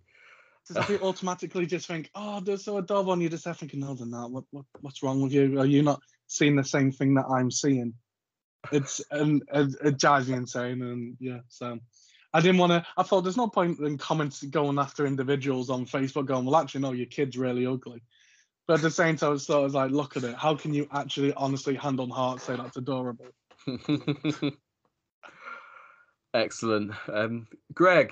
[0.68, 3.94] Does you automatically just think, oh, they're so adorable, and you just have thinking, no,
[3.94, 4.32] they're not.
[4.32, 5.60] What, what, what's wrong with you?
[5.60, 7.94] Are you not seeing the same thing that I'm seeing?
[8.72, 11.40] It's and it, it drives me insane, and yeah.
[11.48, 11.80] So
[12.36, 12.86] I didn't want to.
[12.98, 16.82] I thought there's no point in comments going after individuals on Facebook, going, well, actually,
[16.82, 18.04] no, your kid's really ugly.
[18.68, 20.36] But at the same time, so I was like, look at it.
[20.36, 23.28] How can you actually, honestly, hand on heart, say that's adorable?
[26.34, 26.92] Excellent.
[27.08, 28.12] Um, Greg,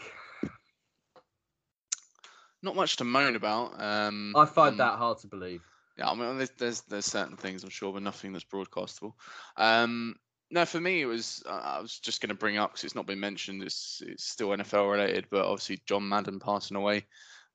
[2.61, 3.73] Not much to moan about.
[3.77, 5.63] Um, I find um, that hard to believe.
[5.97, 9.15] Yeah, I mean, there's, there's there's certain things I'm sure, but nothing that's broadcastable.
[9.57, 10.15] Um,
[10.53, 12.93] no, for me, it was uh, I was just going to bring up because it's
[12.93, 13.63] not been mentioned.
[13.63, 17.07] It's it's still NFL related, but obviously John Madden passing away.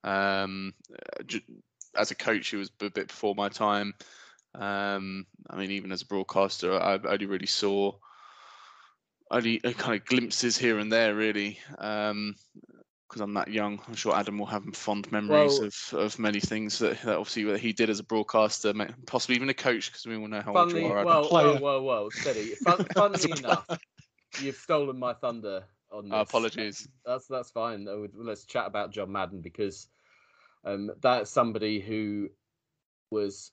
[0.03, 1.39] Um, uh,
[1.97, 3.95] as a coach, he was a bit before my time.
[4.57, 7.93] Um, I mean, even as a broadcaster, I only really saw
[9.31, 11.61] only uh, kind of glimpses here and there, really.
[11.79, 12.35] Um,
[13.09, 16.41] because I'm that young, I'm sure Adam will have fond memories Well- of, of many
[16.41, 18.75] things that, that obviously that he did as a broadcaster,
[19.07, 20.99] possibly even a coach, because we all know how old you are.
[20.99, 21.07] Adam.
[21.07, 21.59] well, Player.
[21.59, 22.55] whoa, whoa, whoa, steady.
[22.57, 23.67] Fun, funnily enough,
[24.41, 26.13] you've stolen my thunder on this.
[26.15, 26.89] Uh, apologies.
[27.07, 27.89] That's that's fine.
[27.89, 29.89] I would- Let's chat about John Madden because
[30.65, 32.29] um, that's somebody who
[33.11, 33.53] was,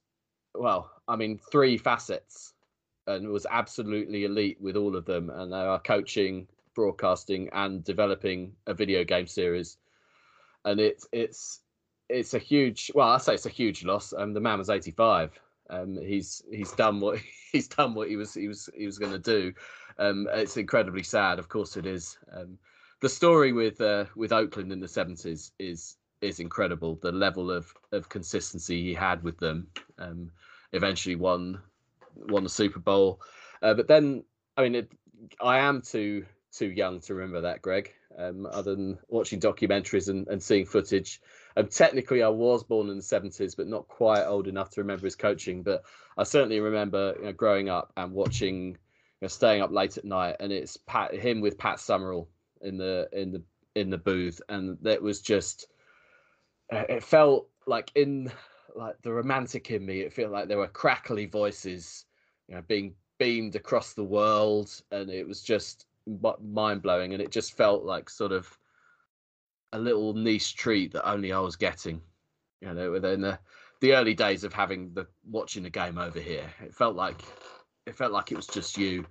[0.53, 2.53] well, I mean, three facets
[3.08, 5.30] and was absolutely elite with all of them.
[5.30, 9.78] And they are coaching, broadcasting, and developing a video game series.
[10.65, 11.61] And it's it's
[12.09, 12.91] it's a huge.
[12.93, 14.13] Well, I say it's a huge loss.
[14.13, 15.32] Um, the man was eighty five.
[15.69, 17.19] Um, he's he's done what
[17.51, 19.53] he's done what he was he was he was going to do.
[19.97, 21.39] Um, it's incredibly sad.
[21.39, 22.17] Of course, it is.
[22.34, 22.57] Um,
[23.01, 26.95] the story with uh, with Oakland in the seventies is is incredible.
[27.01, 29.67] The level of of consistency he had with them.
[29.97, 30.32] Um,
[30.73, 31.59] eventually won
[32.15, 33.21] won the Super Bowl,
[33.61, 34.23] uh, but then
[34.57, 34.91] I mean, it,
[35.41, 36.26] I am too
[36.58, 37.93] too young to remember that, Greg.
[38.18, 41.22] Um, other than watching documentaries and, and seeing footage.
[41.58, 45.06] Um, technically, I was born in the seventies, but not quite old enough to remember
[45.06, 45.64] his coaching.
[45.64, 45.84] But
[46.18, 48.78] I certainly remember you know, growing up and watching, you
[49.22, 52.30] know, staying up late at night, and it's Pat him with Pat Summerall
[52.62, 53.43] in the in the
[53.76, 55.68] in the booth, and that was just.
[56.72, 58.32] uh, It felt like in
[58.76, 60.01] like the romantic in me.
[60.01, 62.06] It felt like there were crackly voices,
[62.47, 65.88] you know, being beamed across the world, and it was just
[66.41, 67.14] mind blowing.
[67.14, 68.58] And it just felt like sort of
[69.74, 72.01] a little niche treat that only I was getting.
[72.62, 73.39] You know, within the
[73.82, 77.22] the early days of having the watching the game over here, it felt like
[77.86, 79.06] it felt like it was just you.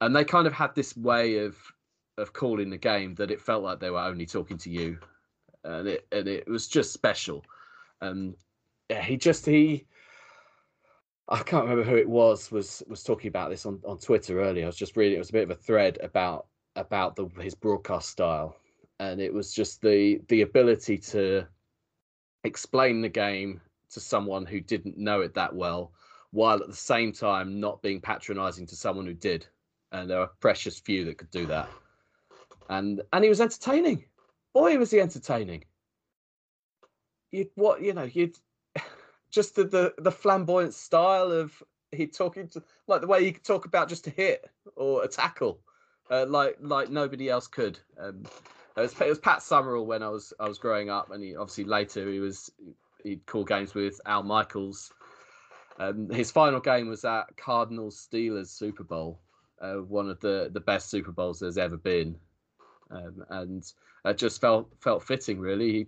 [0.00, 1.56] And they kind of had this way of
[2.16, 4.98] of calling the game that it felt like they were only talking to you,
[5.64, 7.44] and it and it was just special.
[8.00, 8.34] And
[8.88, 9.86] yeah, he just he.
[11.30, 14.64] I can't remember who it was was was talking about this on, on Twitter earlier.
[14.64, 15.16] I was just reading.
[15.16, 18.56] It was a bit of a thread about about the his broadcast style,
[18.98, 21.46] and it was just the the ability to
[22.44, 23.60] explain the game
[23.90, 25.92] to someone who didn't know it that well,
[26.30, 29.46] while at the same time not being patronizing to someone who did.
[29.92, 31.68] And there are precious few that could do that.
[32.70, 34.04] And and he was entertaining.
[34.54, 35.64] Boy, was he entertaining.
[37.32, 38.38] You'd what you know, you'd
[39.30, 41.62] just the, the the flamboyant style of
[41.92, 45.08] he talking to like the way he could talk about just a hit or a
[45.08, 45.60] tackle,
[46.10, 47.78] uh, like like nobody else could.
[47.98, 48.24] Um,
[48.76, 51.36] it was, it was Pat Summerall when I was I was growing up, and he
[51.36, 52.50] obviously later he was
[53.02, 54.92] he'd call games with Al Michaels.
[55.78, 59.20] Um, his final game was at Cardinals Steelers Super Bowl,
[59.60, 62.16] uh, one of the the best Super Bowls there's ever been,
[62.90, 63.72] um, and
[64.04, 65.72] it just felt felt fitting really.
[65.72, 65.86] He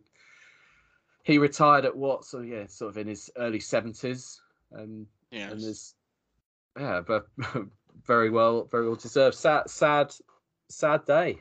[1.22, 4.40] he retired at what so yeah sort of in his early seventies,
[4.76, 5.94] um, Yeah, and there's
[6.78, 7.26] yeah but
[8.06, 9.36] very well very well deserved.
[9.36, 10.14] Sad sad
[10.68, 11.38] sad day.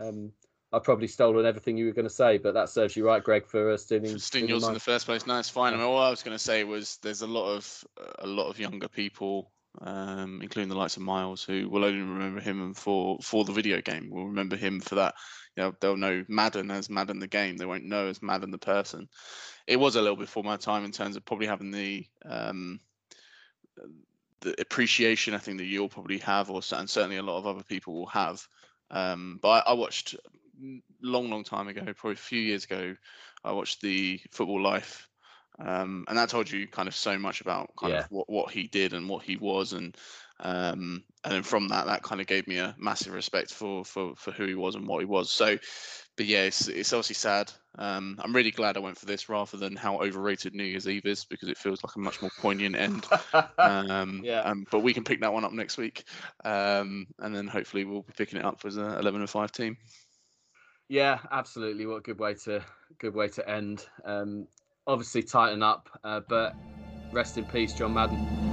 [0.00, 0.32] Um,
[0.72, 3.44] I've probably stolen everything you were going to say, but that serves you right, Greg,
[3.44, 4.04] for uh, stealing.
[4.04, 5.26] for stealing stealing yours in the first place.
[5.26, 5.74] No, it's fine.
[5.74, 7.84] I mean, all I was going to say was there's a lot of
[8.20, 12.40] a lot of younger people, um, including the likes of Miles, who will only remember
[12.40, 14.10] him for for the video game.
[14.10, 15.14] Will remember him for that.
[15.56, 17.56] You know, they'll know Madden as Madden the game.
[17.56, 19.08] They won't know as Madden the person.
[19.66, 22.80] It was a little before my time in terms of probably having the um,
[24.40, 27.64] the appreciation I think that you'll probably have, or and certainly a lot of other
[27.64, 28.46] people will have.
[28.90, 30.16] Um, but I, I watched
[30.60, 32.96] mm, long, long time ago, probably a few years ago.
[33.44, 35.08] I watched the Football Life
[35.60, 38.00] Um, and that told you kind of so much about kind Yeah.
[38.00, 39.96] of what, what he did and what he was, and
[40.40, 44.14] um, and then from that, that kind of gave me a massive respect for for
[44.16, 45.30] for who he was and what he was.
[45.30, 45.58] So,
[46.16, 47.52] but yeah, it's it's obviously sad.
[47.78, 51.06] Um, I'm really glad I went for this rather than how overrated New Year's Eve
[51.06, 53.06] is because it feels like a much more poignant end.
[53.62, 54.44] Um, Yeah.
[54.44, 56.04] um, but we can pick that one up next week,
[56.44, 59.76] um, and then hopefully we'll be picking it up as a 11 and 5 team.
[60.88, 61.86] Yeah, absolutely.
[61.86, 62.64] What a good way to
[62.98, 63.86] good way to end.
[64.86, 66.54] Obviously Titan Up, uh, but
[67.12, 68.49] rest in peace, John Madden.